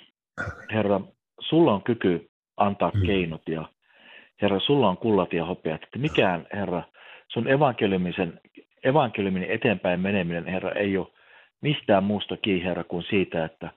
[0.73, 1.01] Herra,
[1.39, 3.05] sulla on kyky antaa mm.
[3.05, 3.69] keinot ja
[4.41, 5.83] Herra, sulla on kullat ja hopeat.
[5.83, 6.83] Että mikään, Herra,
[7.27, 8.39] sun evankeliumisen,
[8.83, 11.07] evankeliumin eteenpäin meneminen, Herra, ei ole
[11.61, 13.71] mistään muusta kiinni, Herra, kuin siitä, että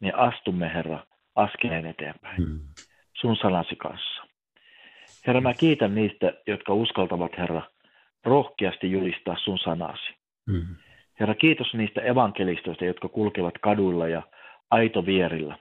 [0.00, 2.42] me astumme, Herra, askeleen eteenpäin.
[2.42, 2.60] Mm.
[3.20, 4.22] Sun sanasi kanssa.
[5.26, 7.62] Herra, mä kiitän niistä, jotka uskaltavat, Herra,
[8.24, 10.14] rohkeasti julistaa sun sanasi.
[10.46, 10.76] Mm.
[11.20, 14.22] Herra, kiitos niistä evankelistoista, jotka kulkevat kaduilla ja
[14.70, 15.58] aitovierillä,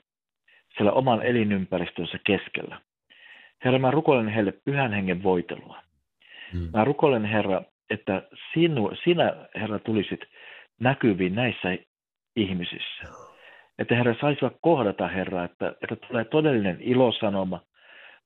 [0.77, 2.81] siellä oman elinympäristönsä keskellä.
[3.65, 5.81] Herra, mä rukoilen heille pyhän hengen voitelua.
[6.53, 6.69] Hmm.
[6.73, 8.21] Mä rukoilen, Herra, että
[8.53, 10.19] sinu, sinä, Herra, tulisit
[10.79, 11.77] näkyviin näissä
[12.35, 13.28] ihmisissä.
[13.79, 17.61] Että Herra saisivat kohdata, Herra, että, että tulee todellinen ilosanoma,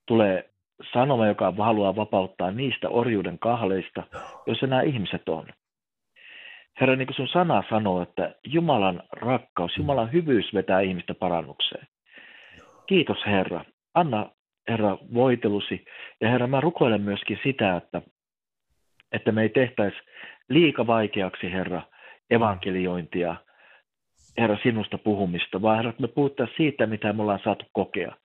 [0.06, 0.50] tulee
[0.94, 4.04] sanoma, joka haluaa vapauttaa niistä orjuuden kahleista,
[4.48, 5.48] joissa nämä ihmiset on.
[6.82, 11.88] Herra, niin kuin sun sana sanoo, että Jumalan rakkaus, Jumalan hyvyys vetää ihmistä parannukseen.
[12.88, 13.66] Kiitos Herra.
[13.94, 14.30] Anna
[14.70, 15.86] Herra voitelusi.
[16.22, 18.02] Ja Herra, mä rukoilen myöskin sitä, että,
[19.12, 19.98] että me ei tehtäisi
[20.50, 21.82] liika vaikeaksi, Herra,
[22.30, 23.36] evankeliointia,
[24.38, 28.15] Herra, sinusta puhumista, vaan Herra, me puhuttaisiin siitä, mitä me ollaan saatu kokea.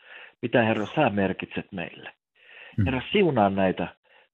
[0.43, 2.13] Mitä, Herra, sä merkitset meille.
[2.77, 2.85] Mm.
[2.85, 3.89] Herra, siunaa näitä,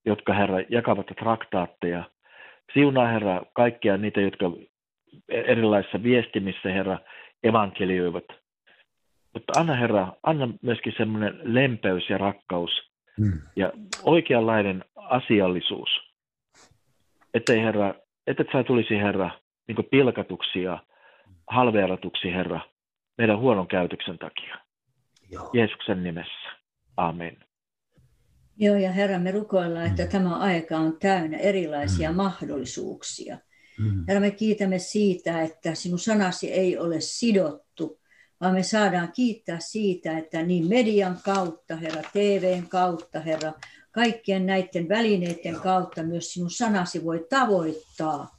[0.05, 2.05] jotka, Herra, jakavat traktaatteja.
[2.73, 4.53] Siunaa, Herra, kaikkia niitä, jotka
[5.29, 6.99] erilaisissa viestimissä, Herra,
[7.43, 8.25] evankelioivat.
[9.35, 12.71] Mutta anna, Herra, anna myöskin semmoinen lempeys ja rakkaus
[13.21, 13.41] mm.
[13.57, 15.89] ja oikeanlainen asiallisuus.
[17.35, 17.95] Ettei, Herra,
[18.27, 19.31] että sä tulisi, Herra,
[19.69, 20.79] niin pilkatuksi ja
[21.51, 22.61] halveeratuksi, Herra,
[23.19, 24.59] meidän huonon käytöksen takia.
[25.31, 25.51] Joo.
[25.53, 26.49] Jeesuksen nimessä.
[26.97, 27.37] Amen.
[28.57, 30.09] Joo, ja Herra, me rukoillaan, että mm.
[30.09, 32.17] tämä aika on täynnä erilaisia mm.
[32.17, 33.39] mahdollisuuksia.
[33.79, 34.05] Mm.
[34.09, 38.01] Herra, me kiitämme siitä, että sinun sanasi ei ole sidottu,
[38.41, 43.53] vaan me saadaan kiittää siitä, että niin median kautta, Herra, TVn kautta, Herra,
[43.91, 48.39] kaikkien näiden välineiden kautta myös sinun sanasi voi tavoittaa.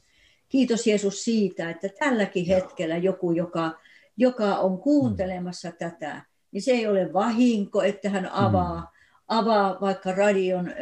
[0.56, 3.78] Kiitos Jeesus siitä, että tälläkin hetkellä joku, joka,
[4.16, 5.76] joka on kuuntelemassa mm.
[5.78, 8.86] tätä, niin se ei ole vahinko, että hän avaa, mm.
[9.28, 10.72] avaa vaikka radion ä,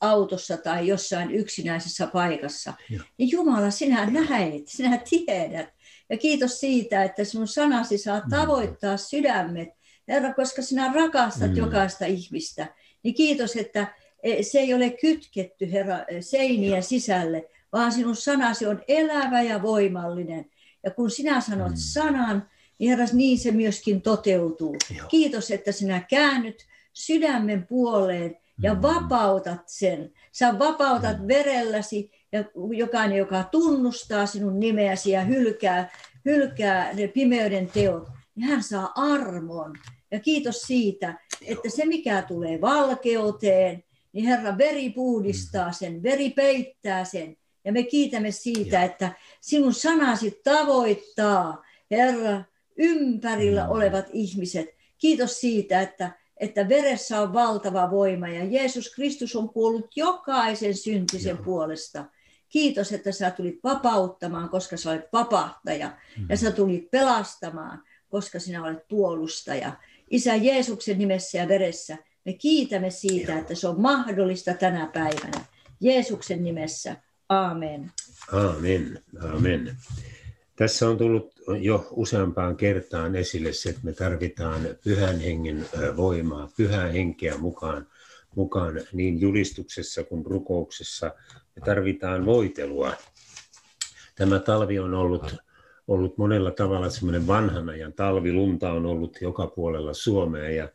[0.00, 2.72] autossa tai jossain yksinäisessä paikassa.
[2.90, 3.00] Ja.
[3.18, 5.68] Niin Jumala, sinä näet, sinä tiedät.
[6.10, 8.30] Ja kiitos siitä, että sinun sanasi saa mm.
[8.30, 9.68] tavoittaa sydämet,
[10.08, 11.56] Herra, koska sinä rakastat mm.
[11.56, 12.66] jokaista ihmistä.
[13.02, 18.82] Niin kiitos, että e, se ei ole kytketty, Herra, seinien sisälle, vaan sinun sanasi on
[18.88, 20.50] elävä ja voimallinen.
[20.84, 21.76] Ja kun sinä sanot mm.
[21.76, 24.76] sanan, niin Herras, niin se myöskin toteutuu.
[24.96, 25.08] Joo.
[25.08, 28.82] Kiitos, että sinä käännyt sydämen puoleen ja mm.
[28.82, 30.12] vapautat sen.
[30.32, 31.28] Sä vapautat mm.
[31.28, 32.44] verelläsi ja
[32.76, 35.90] jokainen, joka tunnustaa sinun nimeäsi ja hylkää,
[36.24, 39.76] hylkää ne pimeyden teot, niin hän saa armon.
[40.10, 45.74] Ja kiitos siitä, että se mikä tulee valkeuteen, niin Herra veri puhdistaa mm.
[45.74, 47.36] sen, veri peittää sen.
[47.70, 48.82] Ja me kiitämme siitä, ja.
[48.82, 52.42] että sinun sanasi tavoittaa, Herra,
[52.76, 53.70] ympärillä mm.
[53.70, 54.66] olevat ihmiset.
[54.98, 61.36] Kiitos siitä, että, että veressä on valtava voima ja Jeesus Kristus on kuollut jokaisen syntisen
[61.36, 61.44] Joo.
[61.44, 62.04] puolesta.
[62.48, 65.90] Kiitos, että sä tulit vapauttamaan, koska sä olet vapahtaja.
[66.18, 66.26] Mm.
[66.28, 69.72] Ja sä tulit pelastamaan, koska sinä olet puolustaja.
[70.10, 73.40] Isä Jeesuksen nimessä ja veressä me kiitämme siitä, Joo.
[73.40, 75.44] että se on mahdollista tänä päivänä.
[75.80, 76.96] Jeesuksen nimessä.
[77.30, 77.92] Aamen.
[78.32, 79.02] Aamen.
[79.22, 79.76] Aamen.
[80.56, 85.66] Tässä on tullut jo useampaan kertaan esille se, että me tarvitaan pyhän hengen
[85.96, 87.86] voimaa, pyhää henkeä mukaan,
[88.36, 91.14] mukaan niin julistuksessa kuin rukouksessa.
[91.56, 92.92] Me tarvitaan voitelua.
[94.14, 95.36] Tämä talvi on ollut,
[95.88, 98.32] ollut monella tavalla semmoinen vanhan ajan talvi.
[98.32, 100.68] Lunta on ollut joka puolella Suomea ja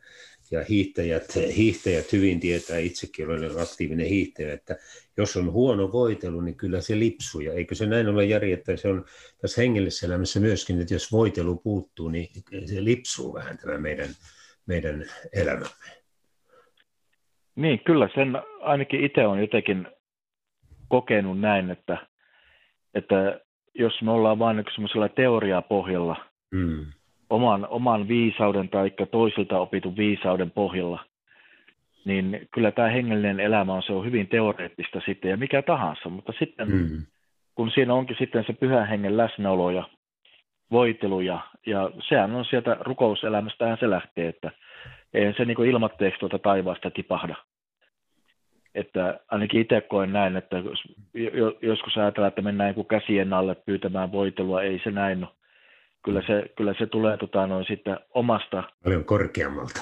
[0.50, 4.76] ja hiihtäjät, hiihtäjät hyvin tietää, itsekin olen aktiivinen hiihtäjä, että
[5.16, 7.40] jos on huono voitelu, niin kyllä se lipsuu.
[7.40, 9.04] Ja eikö se näin ole Jari, että se on
[9.40, 12.28] tässä hengellisessä elämässä myöskin, että jos voitelu puuttuu, niin
[12.64, 14.08] se lipsuu vähän tämä meidän,
[14.66, 15.96] meidän elämämme.
[17.56, 19.86] Niin, kyllä sen ainakin itse on jotenkin
[20.88, 22.06] kokenut näin, että,
[22.94, 23.40] että
[23.74, 26.16] jos me ollaan vain semmoisella teoriapohjalla,
[26.50, 26.86] mm
[27.30, 31.04] oman, oman viisauden tai toisilta opitun viisauden pohjalla,
[32.04, 36.32] niin kyllä tämä hengellinen elämä on, se on hyvin teoreettista sitten ja mikä tahansa, mutta
[36.38, 37.06] sitten mm.
[37.54, 39.88] kun siinä onkin sitten se pyhän hengen läsnäolo ja
[40.70, 44.50] voitelu ja, ja sehän on sieltä rukouselämästähän se lähtee, että
[45.14, 47.36] ei se niin ilmatteeksi tuota taivaasta tipahda.
[48.74, 50.82] Että ainakin itse koen näin, että jos,
[51.62, 55.32] joskus ajatellaan, että mennään käsien alle pyytämään voitelua, ei se näin ole
[56.06, 58.62] kyllä se, kyllä se tulee tota, noin sitten omasta...
[58.84, 59.80] Paljon korkeammalta.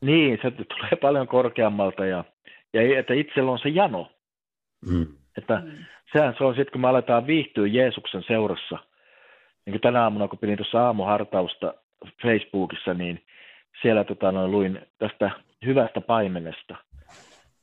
[0.00, 2.24] Niin, se tulee paljon korkeammalta ja,
[2.72, 4.10] ja että itsellä on se jano.
[4.90, 5.06] Mm.
[5.38, 5.70] Että mm.
[6.12, 8.78] sehän se on sitten, kun me aletaan viihtyä Jeesuksen seurassa.
[9.66, 11.74] Niin kuin tänä aamuna, kun pidin tuossa aamuhartausta
[12.22, 13.22] Facebookissa, niin
[13.82, 15.30] siellä tota, noin, luin tästä
[15.66, 16.76] hyvästä paimenesta.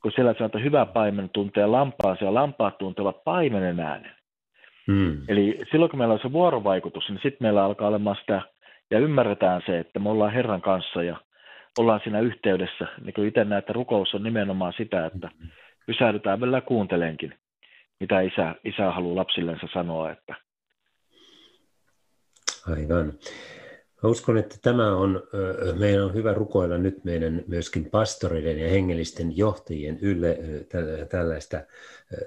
[0.01, 4.20] Kun siellä sanotaan, että hyvä paimen tuntee lampaansa ja lampaat tuntevat paimenen äänen.
[4.91, 5.17] Mm.
[5.27, 8.41] Eli silloin kun meillä on se vuorovaikutus, niin sitten meillä alkaa olemaan sitä,
[8.91, 11.17] ja ymmärretään se, että me ollaan Herran kanssa ja
[11.77, 12.87] ollaan siinä yhteydessä.
[13.03, 15.29] Niin kuin itse näen, että rukous on nimenomaan sitä, että
[15.85, 17.35] pysähdytään vielä kuuntelenkin,
[17.99, 20.11] mitä isä, isä haluaa lapsillensa sanoa.
[20.11, 20.35] Että...
[22.67, 23.13] Aivan.
[24.03, 25.23] Mä uskon, että tämä on,
[25.79, 30.39] meidän on hyvä rukoilla nyt meidän myöskin pastoreiden ja hengellisten johtajien ylle
[31.09, 31.61] tällaista,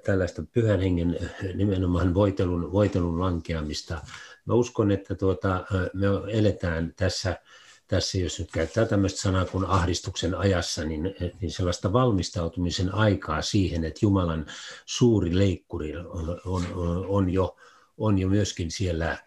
[0.04, 1.18] tällaista pyhän hengen
[1.54, 4.00] nimenomaan voitelun, voitelun lankeamista.
[4.44, 7.36] Mä uskon, että tuota, me eletään tässä,
[7.88, 13.84] tässä, jos nyt käyttää tämmöistä sanaa kuin ahdistuksen ajassa, niin, niin sellaista valmistautumisen aikaa siihen,
[13.84, 14.46] että Jumalan
[14.86, 16.64] suuri leikkuri on, on,
[17.08, 17.56] on, jo,
[17.98, 19.18] on jo myöskin siellä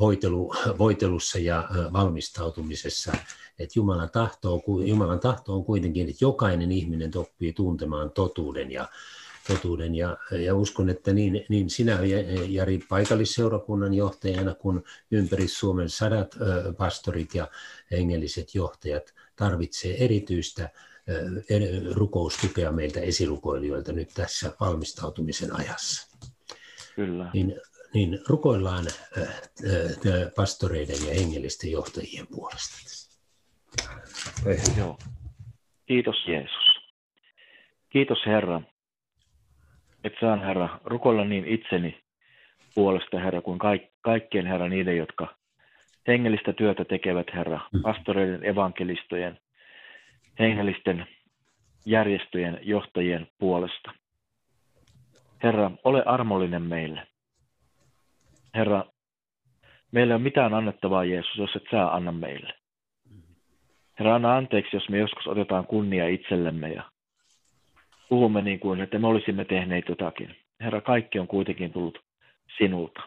[0.00, 3.12] voitelu, voitelussa ja valmistautumisessa.
[3.58, 8.88] Että Jumalan, tahto on, Jumalan tahto on kuitenkin, että jokainen ihminen oppii tuntemaan totuuden ja,
[9.48, 9.94] totuuden.
[9.94, 11.98] Ja, ja uskon, että niin, niin sinä,
[12.48, 16.34] Jari, paikallisseurakunnan johtajana, kuin ympäri Suomen sadat
[16.78, 17.48] pastorit ja
[17.90, 20.70] hengelliset johtajat tarvitsee erityistä
[21.92, 26.08] rukoustukea meiltä esirukoilijoilta nyt tässä valmistautumisen ajassa.
[26.96, 27.30] Kyllä.
[27.34, 27.60] Niin
[27.94, 28.84] niin rukoillaan
[29.18, 32.76] äh, äh, pastoreiden ja hengellisten johtajien puolesta.
[34.78, 34.98] Joo.
[35.86, 36.74] Kiitos Jeesus.
[37.90, 38.62] Kiitos Herra,
[40.04, 42.04] että saan Herra rukoilla niin itseni
[42.74, 43.58] puolesta Herra kuin
[44.00, 45.36] kaikkien Herra niiden, jotka
[46.08, 47.82] hengellistä työtä tekevät Herra, mm.
[47.82, 49.38] pastoreiden, evankelistojen,
[50.38, 51.06] hengellisten
[51.86, 53.92] järjestöjen johtajien puolesta.
[55.42, 57.06] Herra, ole armollinen meille.
[58.54, 58.84] Herra,
[59.92, 62.54] meillä ei ole mitään annettavaa Jeesus, jos et sä anna meille.
[63.98, 66.82] Herra, anna anteeksi, jos me joskus otetaan kunnia itsellemme ja
[68.08, 70.36] puhumme niin kuin, että me olisimme tehneet jotakin.
[70.60, 71.98] Herra, kaikki on kuitenkin tullut
[72.58, 73.00] sinulta.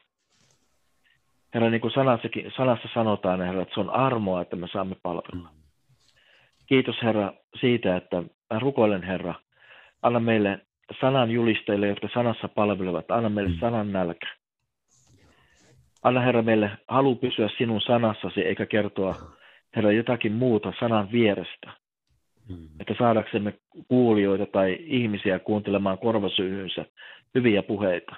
[1.54, 5.50] Herra, niin kuin sanassakin, sanassa sanotaan, Herra, että se on armoa, että me saamme palvella.
[6.66, 8.24] Kiitos, Herra, siitä, että
[8.54, 9.34] mä rukoilen, Herra,
[10.02, 10.60] anna meille
[11.02, 13.60] sanan julistajille, jotka sanassa palvelevat, anna meille mm.
[13.60, 14.28] sanan nälkä.
[16.04, 19.16] Anna Herra meille halu pysyä sinun sanassasi eikä kertoa
[19.76, 21.72] Herra jotakin muuta sanan vierestä.
[22.50, 22.68] Mm.
[22.80, 23.54] Että saadaksemme
[23.88, 26.86] kuulijoita tai ihmisiä kuuntelemaan korvasyyhynsä
[27.36, 28.16] hyviä puheita.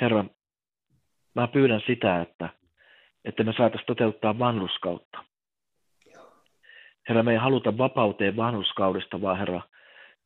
[0.00, 0.24] Herra,
[1.34, 2.48] mä pyydän sitä, että,
[3.24, 5.24] että me saataisiin toteuttaa vanhuskautta.
[7.08, 9.60] Herra, me ei haluta vapauteen vanhuskaudesta, vaan Herra,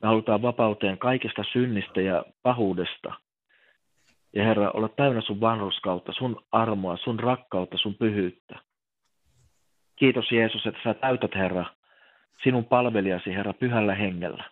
[0.02, 3.12] me halutaan vapauteen kaikesta synnistä ja pahuudesta–
[4.34, 8.58] ja Herra, olla täynnä sun vanhuskautta, sun armoa, sun rakkautta, sun pyhyyttä.
[9.96, 11.64] Kiitos Jeesus, että sä täytät Herra
[12.42, 14.44] sinun palvelijasi Herra pyhällä hengellä.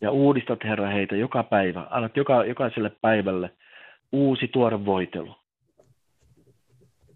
[0.00, 1.86] Ja uudistat Herra heitä joka päivä.
[1.90, 3.50] Annat joka, jokaiselle päivälle
[4.12, 5.34] uusi tuore voitelu.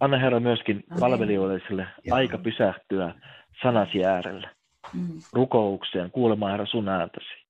[0.01, 3.15] Anna Herra myöskin palvelijoille aika pysähtyä
[3.63, 4.51] sanasi äärelle.
[4.95, 5.09] Mm.
[5.33, 7.45] Rukoukseen, kuulemaan Herra sun ääntäsi.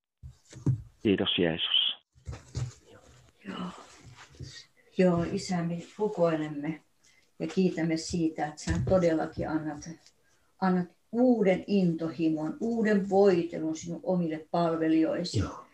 [1.02, 1.96] Kiitos Jeesus.
[3.48, 3.81] Joo.
[4.98, 6.80] Joo, Isä, me rukoilemme
[7.38, 9.90] ja kiitämme siitä, että sä todellakin annat,
[10.60, 15.38] annat uuden intohimon, uuden voitelun sinun omille palvelijoisi.
[15.38, 15.64] Joo.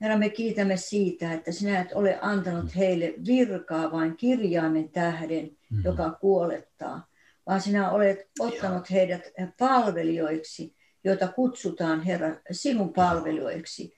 [0.00, 5.84] Herra, me kiitämme siitä, että sinä et ole antanut heille virkaa vain kirjaimen tähden, mm-hmm.
[5.84, 7.08] joka kuolettaa,
[7.46, 8.98] vaan sinä olet ottanut Joo.
[8.98, 9.22] heidät
[9.58, 13.94] palvelijoiksi, joita kutsutaan, Herra, sinun palvelijoiksi.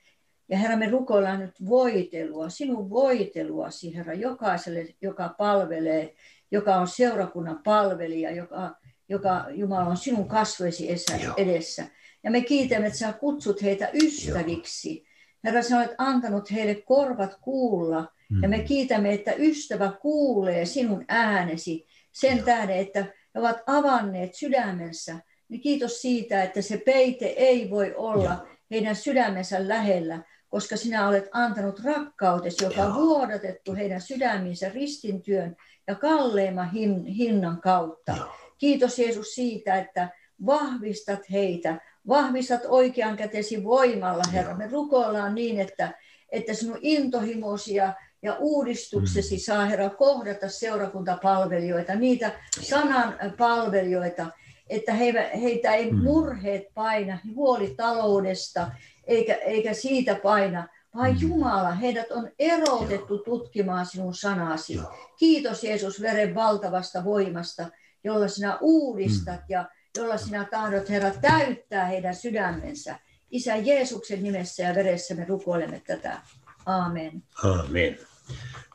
[0.49, 6.15] Ja Herra, me rukoillaan nyt voitelua, sinun voiteluasi, Herra, jokaiselle, joka palvelee,
[6.51, 8.75] joka on seurakunnan palvelija, joka,
[9.09, 10.89] joka Jumala on sinun kasvoisi
[11.37, 11.87] edessä.
[12.23, 14.95] Ja me kiitämme, että sä kutsut heitä ystäviksi.
[14.97, 15.05] Joo.
[15.43, 18.13] Herra, sä olet antanut heille korvat kuulla.
[18.29, 18.43] Mm.
[18.43, 18.63] Ja me mm.
[18.63, 22.45] kiitämme, että ystävä kuulee sinun äänesi sen Joo.
[22.45, 22.99] tähden, että
[23.35, 25.19] he ovat avanneet sydämensä.
[25.49, 28.47] Niin kiitos siitä, että se peite ei voi olla Joo.
[28.71, 35.55] heidän sydämensä lähellä, koska sinä olet antanut rakkautesi, joka on vuodatettu heidän sydämiinsä ristintyön
[35.87, 38.15] ja kalleimman hin, hinnan kautta.
[38.17, 38.27] Joo.
[38.57, 40.09] Kiitos Jeesus siitä, että
[40.45, 44.57] vahvistat heitä, vahvistat oikean kätesi voimalla, Herra.
[44.57, 45.93] Me rukoillaan niin, että,
[46.29, 49.39] että sinun intohimosi ja, ja uudistuksesi mm.
[49.39, 52.31] saa, Herra, kohdata seurakuntapalvelijoita, niitä
[52.61, 54.27] sanan palvelijoita,
[54.69, 54.93] että
[55.41, 56.03] heitä ei mm.
[56.03, 58.71] murheet paina, huoli taloudesta,
[59.09, 61.17] eikä, eikä siitä paina, vaan mm.
[61.21, 63.23] Jumala, heidät on erotettu Joo.
[63.23, 64.73] tutkimaan sinun sanasi.
[64.73, 64.93] Joo.
[65.19, 67.69] Kiitos Jeesus veren valtavasta voimasta,
[68.03, 69.45] jolla sinä uudistat mm.
[69.49, 72.99] ja jolla sinä tahdot, Herra, täyttää heidän sydämensä.
[73.31, 76.21] Isä Jeesuksen nimessä ja veressä me rukoilemme tätä.
[76.65, 77.23] Aamen.
[77.43, 77.97] Aamen.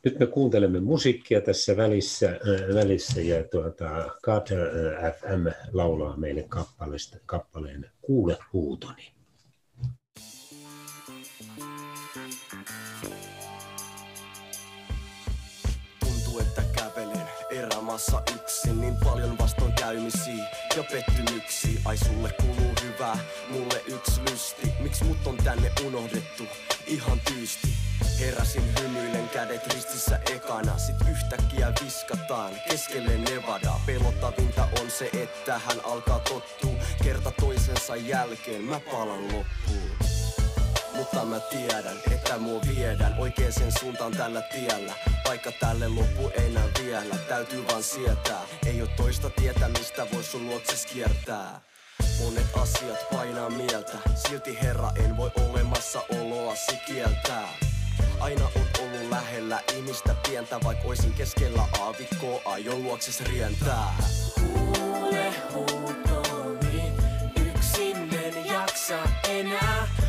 [0.04, 6.48] Nyt me kuuntelemme musiikkia tässä välissä, äh, välissä ja tuota, Carter äh, FM laulaa meille
[7.26, 9.14] kappaleen Kuule huutoni.
[17.94, 20.44] Maassa yksin Niin paljon vastoinkäymisiä
[20.76, 21.80] ja pettymyksiä.
[21.84, 23.18] Ai sulle kuuluu hyvää,
[23.50, 24.72] mulle yksi lysti.
[24.80, 26.44] Miks mut on tänne unohdettu?
[26.86, 27.68] Ihan tyysti.
[28.20, 30.78] Heräsin hymyilen kädet ristissä ekana.
[30.78, 33.72] Sit yhtäkkiä viskataan keskelle Nevada.
[33.86, 36.84] Pelottavinta on se, että hän alkaa tottua.
[37.02, 40.13] Kerta toisensa jälkeen mä palan loppuun
[40.96, 44.92] mutta mä tiedän, että mua viedään oikeeseen suuntaan tällä tiellä
[45.28, 50.32] Vaikka tälle loppu ei näy vielä, täytyy vaan sietää Ei oo toista tietä, mistä vois
[50.32, 51.60] sun luokses kiertää
[52.20, 57.48] Monet asiat painaa mieltä, silti herra en voi olemassa oloasi kieltää
[58.20, 63.94] Aina oot ollut lähellä ihmistä pientä, vaik oisin keskellä aavikkoa, aion luokses rientää.
[64.34, 66.92] Kuule huutoni,
[67.46, 70.03] yksin en jaksa enää.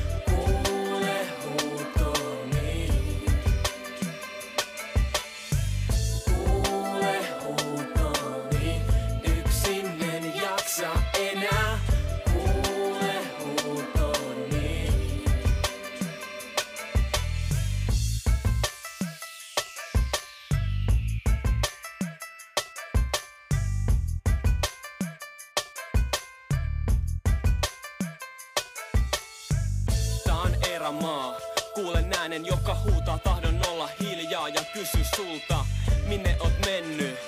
[30.86, 31.38] Erämaa.
[31.74, 35.66] Kuulen äänen, joka huutaa tahdon olla hiljaa ja kysy sulta,
[36.08, 37.20] minne oot mennyt?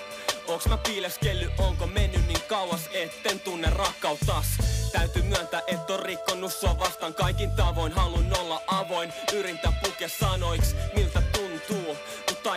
[0.47, 4.45] Onks mä piileskelly, onko mennyt niin kauas, etten tunne rakkauttas?
[4.91, 10.75] Täytyy myöntää, et on rikkonut sua vastaan kaikin tavoin Halun olla avoin, yritän pukea sanoiksi,
[10.95, 11.95] miltä tuntuu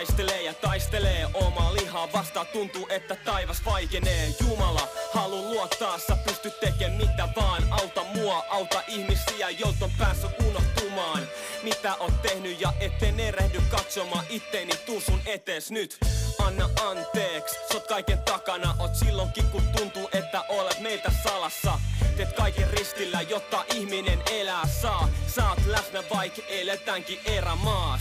[0.01, 1.27] taistelee ja taistelee.
[1.33, 4.35] Omaa lihaa vastaan Tuntuu, että taivas vaikenee.
[4.39, 7.63] Jumala, halun luottaa, sä pystyt tekemään mitä vaan.
[7.71, 11.27] Auta mua, auta ihmisiä, joilta on päässyt unohtumaan.
[11.63, 15.97] Mitä oot tehnyt ja etten erehdy katsomaan itteeni tuu sun etees nyt.
[16.39, 18.75] Anna anteeksi, sot kaiken takana.
[18.79, 21.79] Oot silloinkin kun tuntuu, että olet meiltä salassa.
[22.17, 25.09] Teet kaiken ristillä, jotta ihminen elää saa.
[25.27, 28.00] Saat läsnä vaik eletäänkin erämaas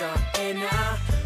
[0.00, 1.17] en jaksa enää.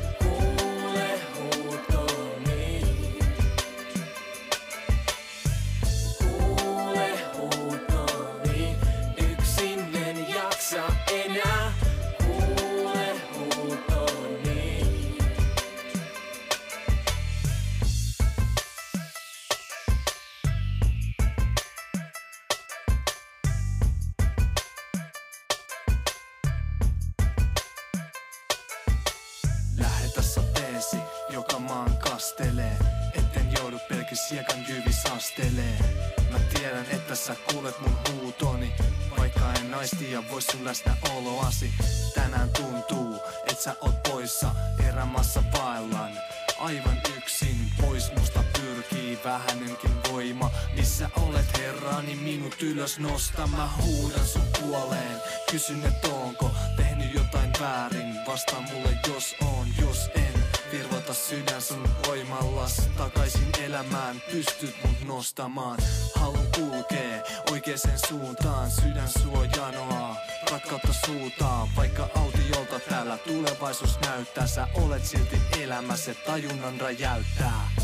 [52.73, 55.21] Ylös nosta Mä huudan sun puoleen.
[55.51, 58.15] Kysyn et onko tehnyt jotain väärin.
[58.27, 60.45] Vastaa mulle jos on, jos en.
[60.73, 64.23] Virvota sydän sun voimallas Takaisin elämään.
[64.33, 65.79] Pystyt mut nostamaan.
[66.15, 68.71] Halun kulkee oikeeseen suuntaan.
[68.71, 70.17] Sydän suo janoaa,
[70.51, 71.69] rakkautta suutaan.
[71.77, 76.15] Vaikka autiolta täällä tulevaisuus näyttää Sä olet silti elämässä.
[76.27, 77.82] Tajunnan räjäyttää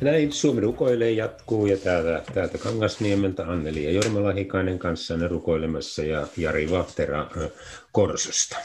[0.00, 6.26] Näin Suomi rukoilee jatkuu ja täältä, täältä Kangasniemeltä Anneli ja Jorma Lahikainen kanssanne rukoilemassa ja
[6.36, 7.30] Jari Vahtera
[7.92, 8.56] Korsosta.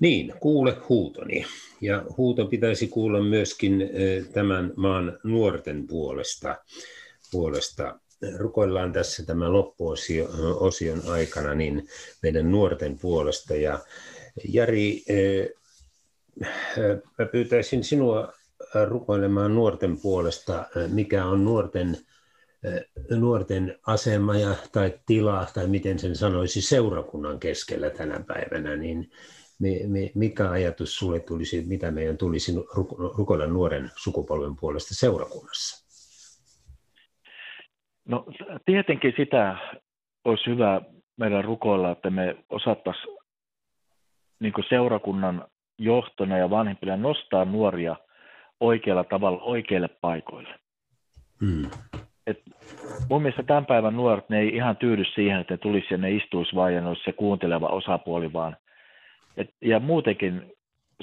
[0.00, 1.46] Niin, kuule huutoni.
[1.80, 3.90] Ja huuto pitäisi kuulla myöskin
[4.32, 6.56] tämän maan nuorten puolesta.
[7.30, 7.98] puolesta.
[8.36, 11.88] Rukoillaan tässä tämän loppuosion aikana niin
[12.22, 13.56] meidän nuorten puolesta.
[13.56, 13.78] Ja
[14.48, 15.02] Jari,
[17.18, 18.32] mä pyytäisin sinua
[18.88, 21.96] rukoilemaan nuorten puolesta, mikä on nuorten,
[23.10, 29.10] nuorten asema ja, tai tila, tai miten sen sanoisi, seurakunnan keskellä tänä päivänä, niin
[29.60, 35.82] mi- mi- mikä ajatus sulle tulisi, mitä meidän tulisi ruko- rukoilla nuoren sukupolven puolesta seurakunnassa?
[38.04, 38.26] No
[38.64, 39.56] tietenkin sitä
[40.24, 40.80] olisi hyvä
[41.16, 43.18] meidän rukoilla, että me osattaisiin
[44.40, 45.46] niin seurakunnan
[45.78, 47.96] johtona ja vanhempina nostaa nuoria
[48.62, 50.54] oikealla tavalla oikeille paikoille.
[51.40, 51.70] Hmm.
[52.26, 52.42] Et
[53.10, 56.10] mun mielestä tämän päivän nuoret, ne ei ihan tyydy siihen, että ne tulisi ja ne
[56.10, 58.56] istuisi vaan ja ne olisi se kuunteleva osapuoli vaan.
[59.36, 60.52] Et, ja muutenkin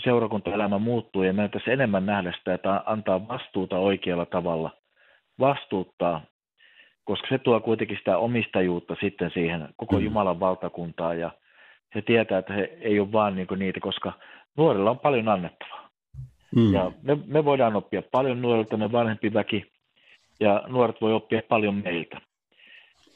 [0.03, 4.72] seurakuntaelämä muuttuu ja meidän tässä enemmän nähdä sitä, että antaa vastuuta oikealla tavalla,
[5.39, 6.22] vastuuttaa,
[7.03, 10.03] koska se tuo kuitenkin sitä omistajuutta sitten siihen koko Mm.
[10.03, 11.32] Jumalan valtakuntaan ja
[11.95, 14.14] he tietää, että he ei ole vaan niin niitä, koska
[14.57, 15.89] nuorilla on paljon annettavaa.
[16.56, 16.74] Mm.
[16.74, 19.72] Ja me, me voidaan oppia paljon nuorilta, me vanhempi väki,
[20.39, 22.22] ja nuoret voi oppia paljon meiltä.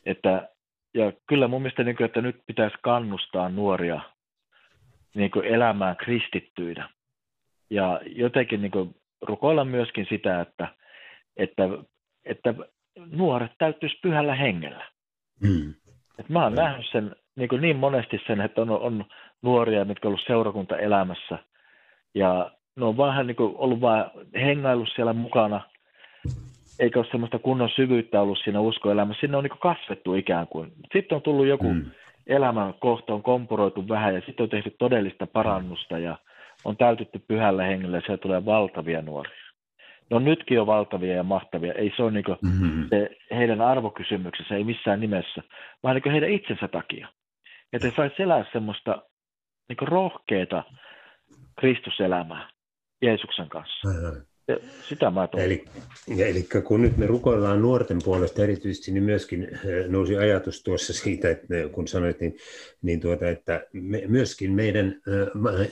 [0.05, 0.49] Että,
[0.93, 4.01] ja kyllä mun mielestä, niin kuin, että nyt pitäisi kannustaa nuoria
[5.15, 6.89] niin kuin elämään kristittyinä.
[7.69, 10.67] Ja jotenkin niin kuin, rukoilla myöskin sitä, että,
[11.37, 11.63] että,
[12.25, 12.53] että
[13.11, 14.85] nuoret täyttyisi pyhällä hengellä.
[15.41, 15.73] Mm.
[16.19, 16.63] Et mä oon Joo.
[16.63, 19.05] nähnyt sen niin, kuin niin monesti sen, että on, on
[19.41, 21.39] nuoria, mitkä on ollut seurakuntaelämässä.
[22.15, 25.61] Ja ne on vähän niin ollut vaan hengaillut siellä mukana,
[26.79, 29.21] eikä ole semmoista kunnon syvyyttä ollut siinä uskoelämässä.
[29.21, 30.71] Sinne on niin kasvettu ikään kuin.
[30.93, 31.85] Sitten on tullut joku Mm.
[32.27, 36.17] elämän kohta, on kompuroitu vähän ja sitten on tehty todellista parannusta ja
[36.65, 39.43] on täytetty pyhällä hengellä ja siellä tulee valtavia nuoria.
[40.09, 41.73] No nytkin on valtavia ja mahtavia.
[41.73, 42.87] Ei se ole niin kuin Mm.
[42.89, 45.43] se heidän arvokysymyksensä, ei missään nimessä,
[45.83, 47.07] vaan niin heidän itsensä takia.
[47.73, 49.01] Että he sais elää semmoista
[49.69, 50.63] niin rohkeata
[51.59, 52.47] Kristuselämää
[53.03, 53.89] Jeesuksen kanssa.
[54.47, 54.57] Ja
[54.89, 55.45] sitä mä toivon.
[55.45, 55.65] Eli,
[56.17, 61.29] eli kun nyt me rukoillaan nuorten puolesta erityisesti, niin myöskin eh, nousi ajatus tuossa siitä,
[61.29, 62.37] että ne- kun sanoit, niin,
[62.81, 65.01] niin tuota, että me, myöskin meidän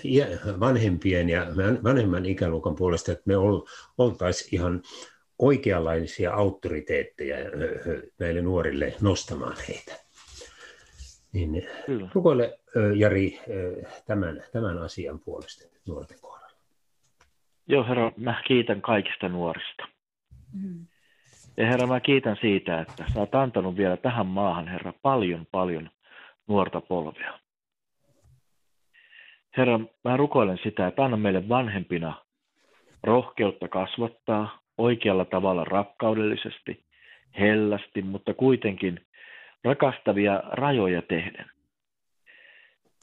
[0.06, 0.28] iä-
[0.60, 3.62] vanhempien ja van- vanhemman ikäluokan puolesta, että me ol,
[3.98, 4.82] oltaisiin ihan
[5.40, 7.38] oikeanlaisia auktoriteetteja
[8.20, 9.96] näille nuorille nostamaan heitä.
[11.34, 12.10] Niin Kyllä.
[12.14, 12.60] rukoile
[12.96, 13.40] Jari
[14.06, 16.21] tämän, tämän asian puolesta nuorten.
[17.72, 19.88] Joo, Herra, mä kiitän kaikista nuorista.
[20.54, 20.86] Mm.
[21.58, 25.90] Ja Herra, mä kiitän siitä, että sä oot antanut vielä tähän maahan, Herra, paljon, paljon
[26.48, 27.40] nuorta polvea.
[29.58, 32.26] Herra, mä rukoilen sitä, että anna meille vanhempina
[33.04, 36.86] rohkeutta kasvattaa oikealla tavalla rakkaudellisesti,
[37.40, 39.00] hellästi, mutta kuitenkin
[39.64, 41.46] rakastavia rajoja tehden.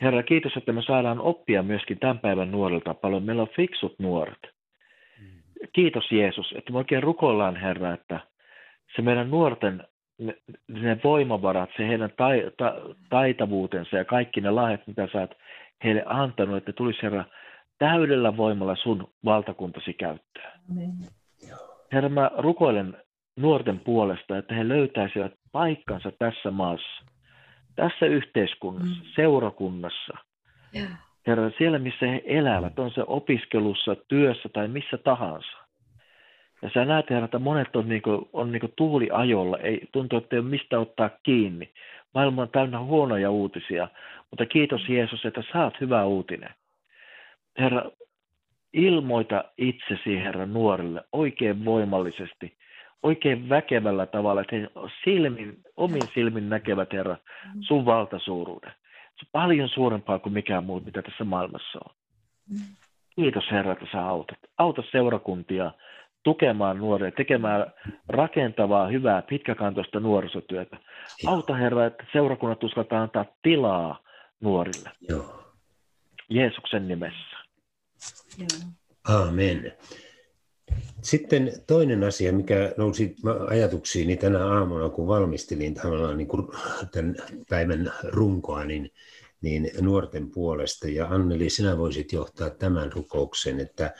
[0.02, 3.22] Herra, kiitos, että me saadaan oppia myöskin tämän päivän nuorilta paljon.
[3.22, 4.57] Meillä on fiksut nuoret.
[5.72, 8.20] Kiitos Jeesus, että me oikein rukoillaan, Herra, että
[8.96, 9.84] se meidän nuorten
[10.18, 10.34] ne,
[10.68, 12.74] ne voimavarat, se heidän tai, ta,
[13.10, 15.34] taitavuutensa ja kaikki ne lahjat, mitä sä oot
[15.84, 17.24] heille antanut, että tulisi Herra
[17.78, 20.52] täydellä voimalla sun valtakuntasi käyttöön.
[20.70, 20.92] Amen.
[21.92, 22.96] Herra, mä rukoilen
[23.36, 27.04] nuorten puolesta, että he löytäisivät paikkansa tässä maassa,
[27.76, 29.10] tässä yhteiskunnassa, Mm.
[29.14, 30.18] seurakunnassa.
[30.72, 30.88] Ja.
[31.28, 35.58] Herra, siellä missä he elävät, on se opiskelussa, työssä tai missä tahansa.
[36.62, 40.40] Ja sä näet, Herra, että monet on, niinku, on niinku tuuliajolla, ei, tuntuu, että ei
[40.40, 41.70] ole mistä ottaa kiinni.
[42.14, 43.88] Maailma on täynnä huonoja uutisia,
[44.30, 46.50] mutta kiitos Jeesus, että saat hyvä uutinen.
[47.58, 47.82] Herra,
[48.72, 52.56] ilmoita itsesi, Herra, nuorille oikein voimallisesti,
[53.02, 54.68] oikein väkevällä tavalla, että he
[55.04, 57.16] silmin, omin silmin näkevät, Herra,
[57.60, 58.72] sun valtasuuruuden.
[59.18, 61.94] Se on paljon suurempaa kuin mikään muu, mitä tässä maailmassa on.
[63.16, 64.38] Kiitos Herra, että sä autat.
[64.58, 65.72] Auta seurakuntia
[66.22, 67.72] tukemaan nuoria, tekemään
[68.08, 70.76] rakentavaa, hyvää, pitkäkantoista nuorisotyötä.
[71.26, 74.02] Auta Herra, että seurakunnat uskaltaa antaa tilaa
[74.40, 74.90] nuorille.
[75.08, 75.44] Joo.
[76.30, 77.36] Jeesuksen nimessä.
[78.38, 78.72] Joo.
[79.18, 79.72] Amen.
[81.02, 83.16] Sitten toinen asia, mikä nousi
[83.48, 86.48] ajatuksiini tänä aamuna, kun valmistelin tavallaan niin kuin
[86.92, 87.16] tämän
[87.48, 88.92] päivän runkoa, niin,
[89.40, 90.88] niin nuorten puolesta.
[90.88, 93.94] Ja Anneli, sinä voisit johtaa tämän rukouksen, että,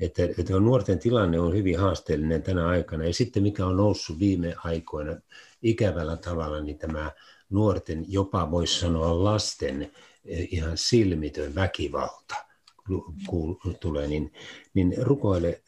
[0.00, 3.04] että, että nuorten tilanne on hyvin haasteellinen tänä aikana.
[3.04, 5.16] Ja sitten mikä on noussut viime aikoina
[5.62, 7.10] ikävällä tavalla, niin tämä
[7.50, 9.92] nuorten, jopa voisi sanoa lasten,
[10.24, 12.51] eh, ihan silmitön väkivalta
[13.28, 14.32] kuul- tulee, niin,
[14.74, 15.62] niin rukoile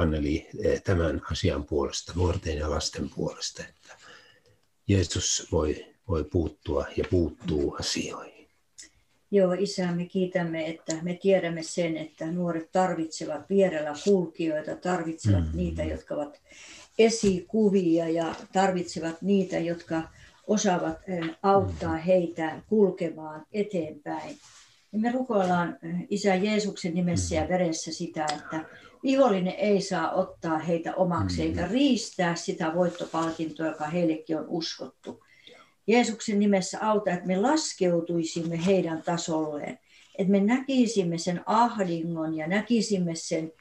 [0.00, 0.48] Anneli
[0.84, 3.96] tämän asian puolesta, nuorten ja lasten puolesta, että
[4.88, 8.48] Jeesus voi, voi puuttua ja puuttuu asioihin.
[9.30, 15.56] Joo, Isä, me kiitämme, että me tiedämme sen, että nuoret tarvitsevat vierellä kulkijoita, tarvitsevat Mm.
[15.56, 16.40] niitä, jotka ovat
[16.98, 20.02] esikuvia ja tarvitsevat niitä, jotka
[20.46, 20.98] osaavat
[21.42, 24.36] auttaa heitä kulkemaan eteenpäin.
[24.92, 28.64] Ja me rukoillaan eh, Isä Jeesuksen nimessä ja veressä sitä, että
[29.02, 35.24] vihollinen ei saa ottaa heitä omaksi eikä riistää sitä voittopalkintoa, joka heillekin on uskottu.
[35.86, 39.78] Jeesuksen nimessä auta, että me laskeutuisimme heidän tasolleen,
[40.18, 43.52] että me näkisimme sen ahdingon ja näkisimme sen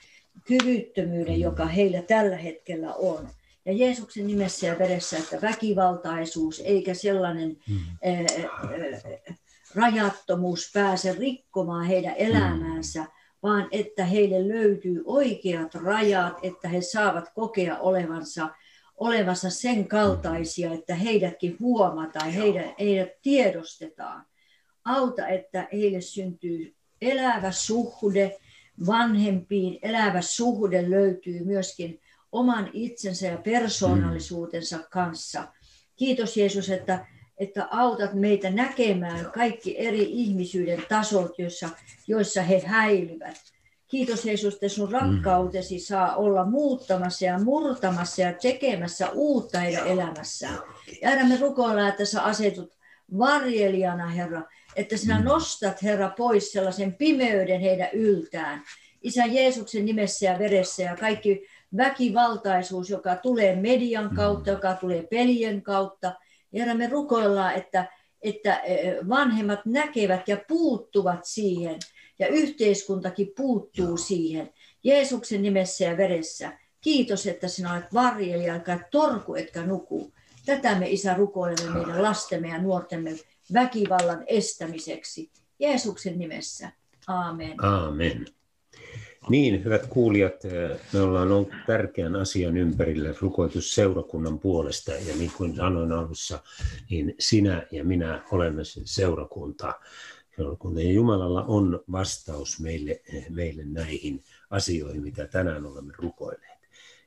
[0.48, 3.30] kyvyttömyyden, joka heillä tällä hetkellä on.
[3.66, 7.58] Ja Jeesuksen nimessä ja veressä, että väkivaltaisuus eikä sellainen
[8.04, 9.36] ää, ää,
[9.76, 13.06] rajattomuus pääse rikkomaan heidän elämäänsä,
[13.44, 18.50] vaan että heille löytyy oikeat rajat, että he saavat kokea olevansa
[19.00, 24.26] olevansa sen kaltaisia, että heidätkin huomataan, heidät, heidät tiedostetaan.
[24.86, 28.38] Auta, että heille syntyy elävä suhde
[28.88, 32.00] vanhempiin, elävä suhde löytyy myöskin
[32.32, 35.48] oman itsensä ja persoonallisuutensa kanssa.
[35.96, 37.06] Kiitos Jeesus, että,
[37.40, 41.70] että autat meitä näkemään kaikki eri ihmisyyden tasot, joissa,
[42.08, 43.38] joissa he häilyvät.
[43.88, 50.60] Kiitos Jeesus, että sun rakkautesi saa olla muuttamassa ja murtamassa ja tekemässä uutta heidän elämässään.
[51.02, 52.78] Ja Herra, me rukoillaan, että sä asetut
[53.18, 54.42] varjelijana, Herra,
[54.76, 58.64] että sinä nostat, Herra, pois sellaisen pimeyden heidän yltään.
[59.02, 65.62] Isän Jeesuksen nimessä ja veressä ja kaikki väkivaltaisuus, joka tulee median kautta, joka tulee pelien
[65.62, 66.14] kautta.
[66.54, 67.86] Herra, me rukoillaan, että,
[68.22, 68.62] että
[69.10, 71.80] vanhemmat näkevät ja puuttuvat siihen
[72.20, 74.50] ja yhteiskuntakin puuttuu siihen.
[74.84, 76.60] Jeesuksen nimessä ja veressä.
[76.82, 80.14] Kiitos, että sinä olet varjelija, joka torku etkä nuku.
[80.45, 83.12] Tätä me Isä rukoilemme meidän lastemme ja nuortemme
[83.54, 85.32] väkivallan estämiseksi.
[85.60, 86.72] Jeesuksen nimessä.
[87.08, 87.66] Aamen.
[87.66, 88.26] Aamen.
[89.30, 94.92] Niin, hyvät kuulijat, eh, me ollaan ollut tärkeän asian ympärillä rukoitus seurakunnan puolesta.
[94.92, 96.40] Ja niin kuin sanoin alussa,
[96.90, 99.74] niin sinä ja minä olemme se seurakunta.
[100.36, 100.82] Seurakunta.
[100.82, 106.60] Ja Jumalalla on vastaus meille, eh, meille näihin asioihin, mitä tänään olemme rukoilleet.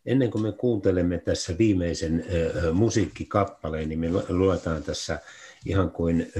[0.07, 5.19] Ennen kuin me kuuntelemme tässä viimeisen eh, musiikkikappaleen, niin me luetaan tässä
[5.67, 6.33] ihan kuin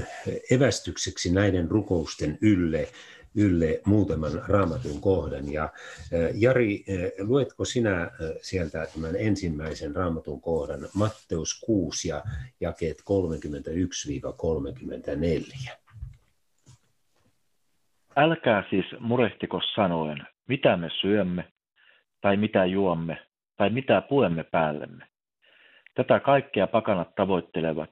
[0.51, 2.89] evästykseksi näiden rukousten ylle
[3.35, 5.51] ylle muutaman raamatun kohdan.
[5.51, 5.69] Ja
[6.33, 6.85] Jari,
[7.19, 8.11] luetko sinä
[8.41, 12.23] sieltä tämän ensimmäisen raamatun kohdan, Matteus 6 ja
[12.59, 13.03] jakeet 31-34?
[18.15, 21.43] Älkää siis murehtiko sanoen, mitä me syömme,
[22.21, 23.17] tai mitä juomme,
[23.57, 25.05] tai mitä puemme päällemme.
[25.95, 27.89] Tätä kaikkea pakanat tavoittelevat.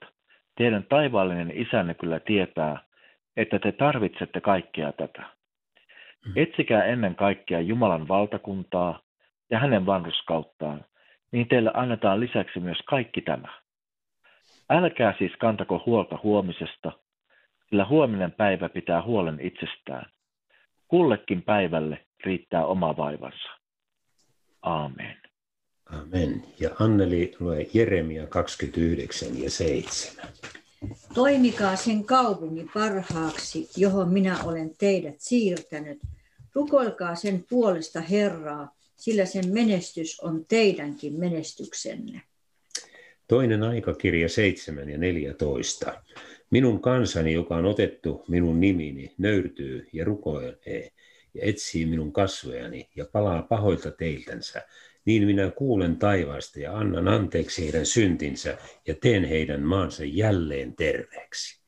[0.57, 2.83] Teidän taivaallinen isänne kyllä tietää,
[3.37, 5.23] että te tarvitsette kaikkea tätä.
[6.35, 9.01] Etsikää ennen kaikkea Jumalan valtakuntaa
[9.49, 10.85] ja hänen vanruskauttaan,
[11.31, 13.61] niin teille annetaan lisäksi myös kaikki tämä.
[14.69, 16.91] Älkää siis kantako huolta huomisesta,
[17.69, 20.11] sillä huominen päivä pitää huolen itsestään.
[20.87, 23.49] Kullekin päivälle riittää oma vaivansa.
[24.61, 25.17] Aamen.
[25.85, 26.43] Amen.
[26.59, 30.33] Ja Anneli lue Jeremia 29 ja 7.
[31.13, 35.99] Toimikaa sen kaupungin parhaaksi, johon minä olen teidät siirtänyt.
[36.55, 42.21] Rukoilkaa sen puolesta Herraa, sillä sen menestys on teidänkin menestyksenne.
[43.27, 46.03] Toinen aikakirja 7 ja 14.
[46.49, 50.91] Minun kansani, joka on otettu minun nimini, nöyrtyy ja rukoilee
[51.33, 54.61] ja etsii minun kasvojani ja palaa pahoilta teiltänsä,
[55.05, 61.61] niin minä kuulen taivaasta ja annan anteeksi heidän syntinsä ja teen heidän maansa jälleen terveeksi.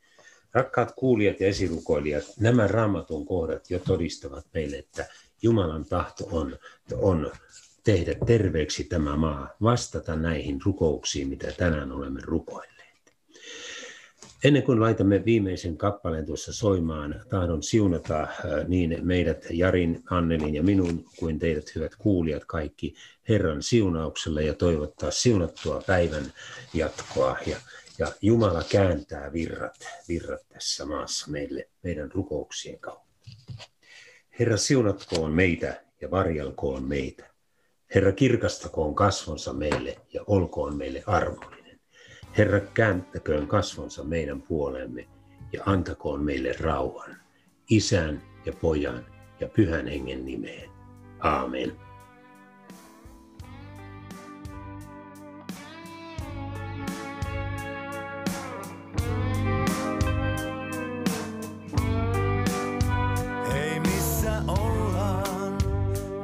[0.53, 5.05] Rakkaat kuulijat ja esirukoilijat, nämä raamatun kohdat jo todistavat meille, että
[5.41, 6.57] Jumalan tahto on,
[6.93, 7.31] on
[7.83, 12.72] tehdä terveeksi tämä maa, vastata näihin rukouksiin, mitä tänään olemme rukoilleet.
[14.43, 18.29] Ennen kuin laitamme viimeisen kappaleen tuossa soimaan, tahdon siunata äh,
[18.67, 22.95] niin meidät, Jarin, Annelin ja minun, kuin teidät hyvät kuulijat kaikki
[23.29, 26.33] Herran siunauksella ja toivottaa siunattua päivän
[26.73, 27.37] jatkoa.
[27.47, 27.57] Ja,
[27.99, 33.13] ja Jumala kääntää virrat, virrat tässä maassa meille, meidän rukouksien kautta.
[34.39, 37.25] Herra siunatkoon meitä ja varjelkoon meitä.
[37.95, 41.62] Herra kirkastakoon kasvonsa meille ja olkoon meille armollinen.
[42.37, 45.07] Herra kääntäköön kasvonsa meidän puolemme
[45.51, 47.15] ja antakoon meille rauhan,
[47.69, 49.05] isän ja pojan
[49.39, 50.69] ja pyhän hengen nimeen.
[51.19, 51.71] Aamen.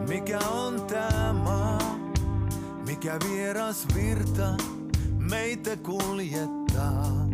[0.07, 1.99] Mikä on tää maa,
[2.87, 4.78] mikä vieras virta
[5.49, 7.29] meitä kuljettaa.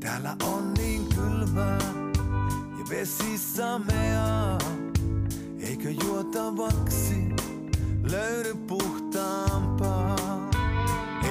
[0.00, 1.78] Täällä on niin kylmää
[2.78, 4.58] ja vesi sameaa,
[5.58, 7.28] eikö juotavaksi
[8.02, 10.50] löydy puhtaampaa?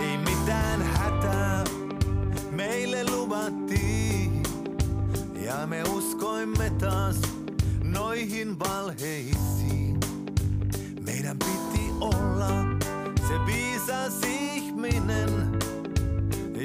[0.02, 1.64] Ei mitään hätää,
[2.52, 4.44] meille luvattiin,
[5.46, 7.22] ja me uskoimme taas
[7.84, 10.00] noihin valheisiin.
[11.06, 12.50] Meidän piti olla
[13.28, 15.51] se viisas ihminen,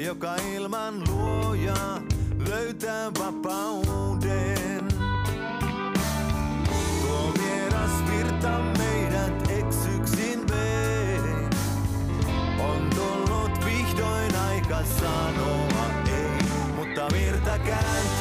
[0.07, 2.01] joka ilman luoja
[2.49, 4.87] löytää vapauden.
[7.01, 11.19] Tuo vieras virta meidät eksyksin vee,
[12.59, 16.43] on tullut vihdoin aika sanoa ei,
[16.75, 18.16] mutta virta kääntyy.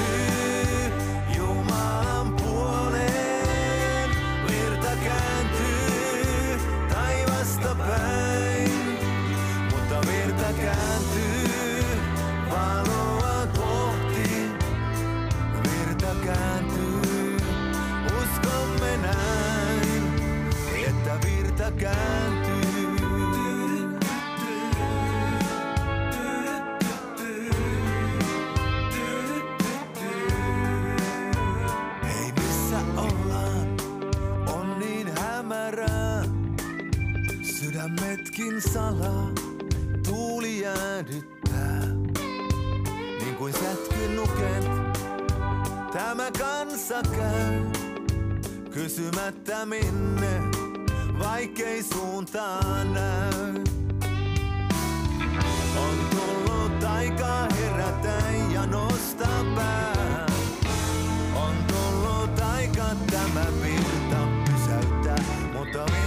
[38.19, 39.31] hetkin salaa
[40.09, 41.87] tuuli jäädyttää.
[43.21, 44.65] Niin kuin sätky nuket,
[45.93, 47.63] tämä kansa käy.
[48.71, 50.41] Kysymättä minne,
[51.19, 53.55] vaikkei suuntaan näy.
[55.77, 60.27] On tullut aika herätä ja nostaa pää.
[61.35, 66.06] On tullut aika tämä virta pysäyttää, mutta minä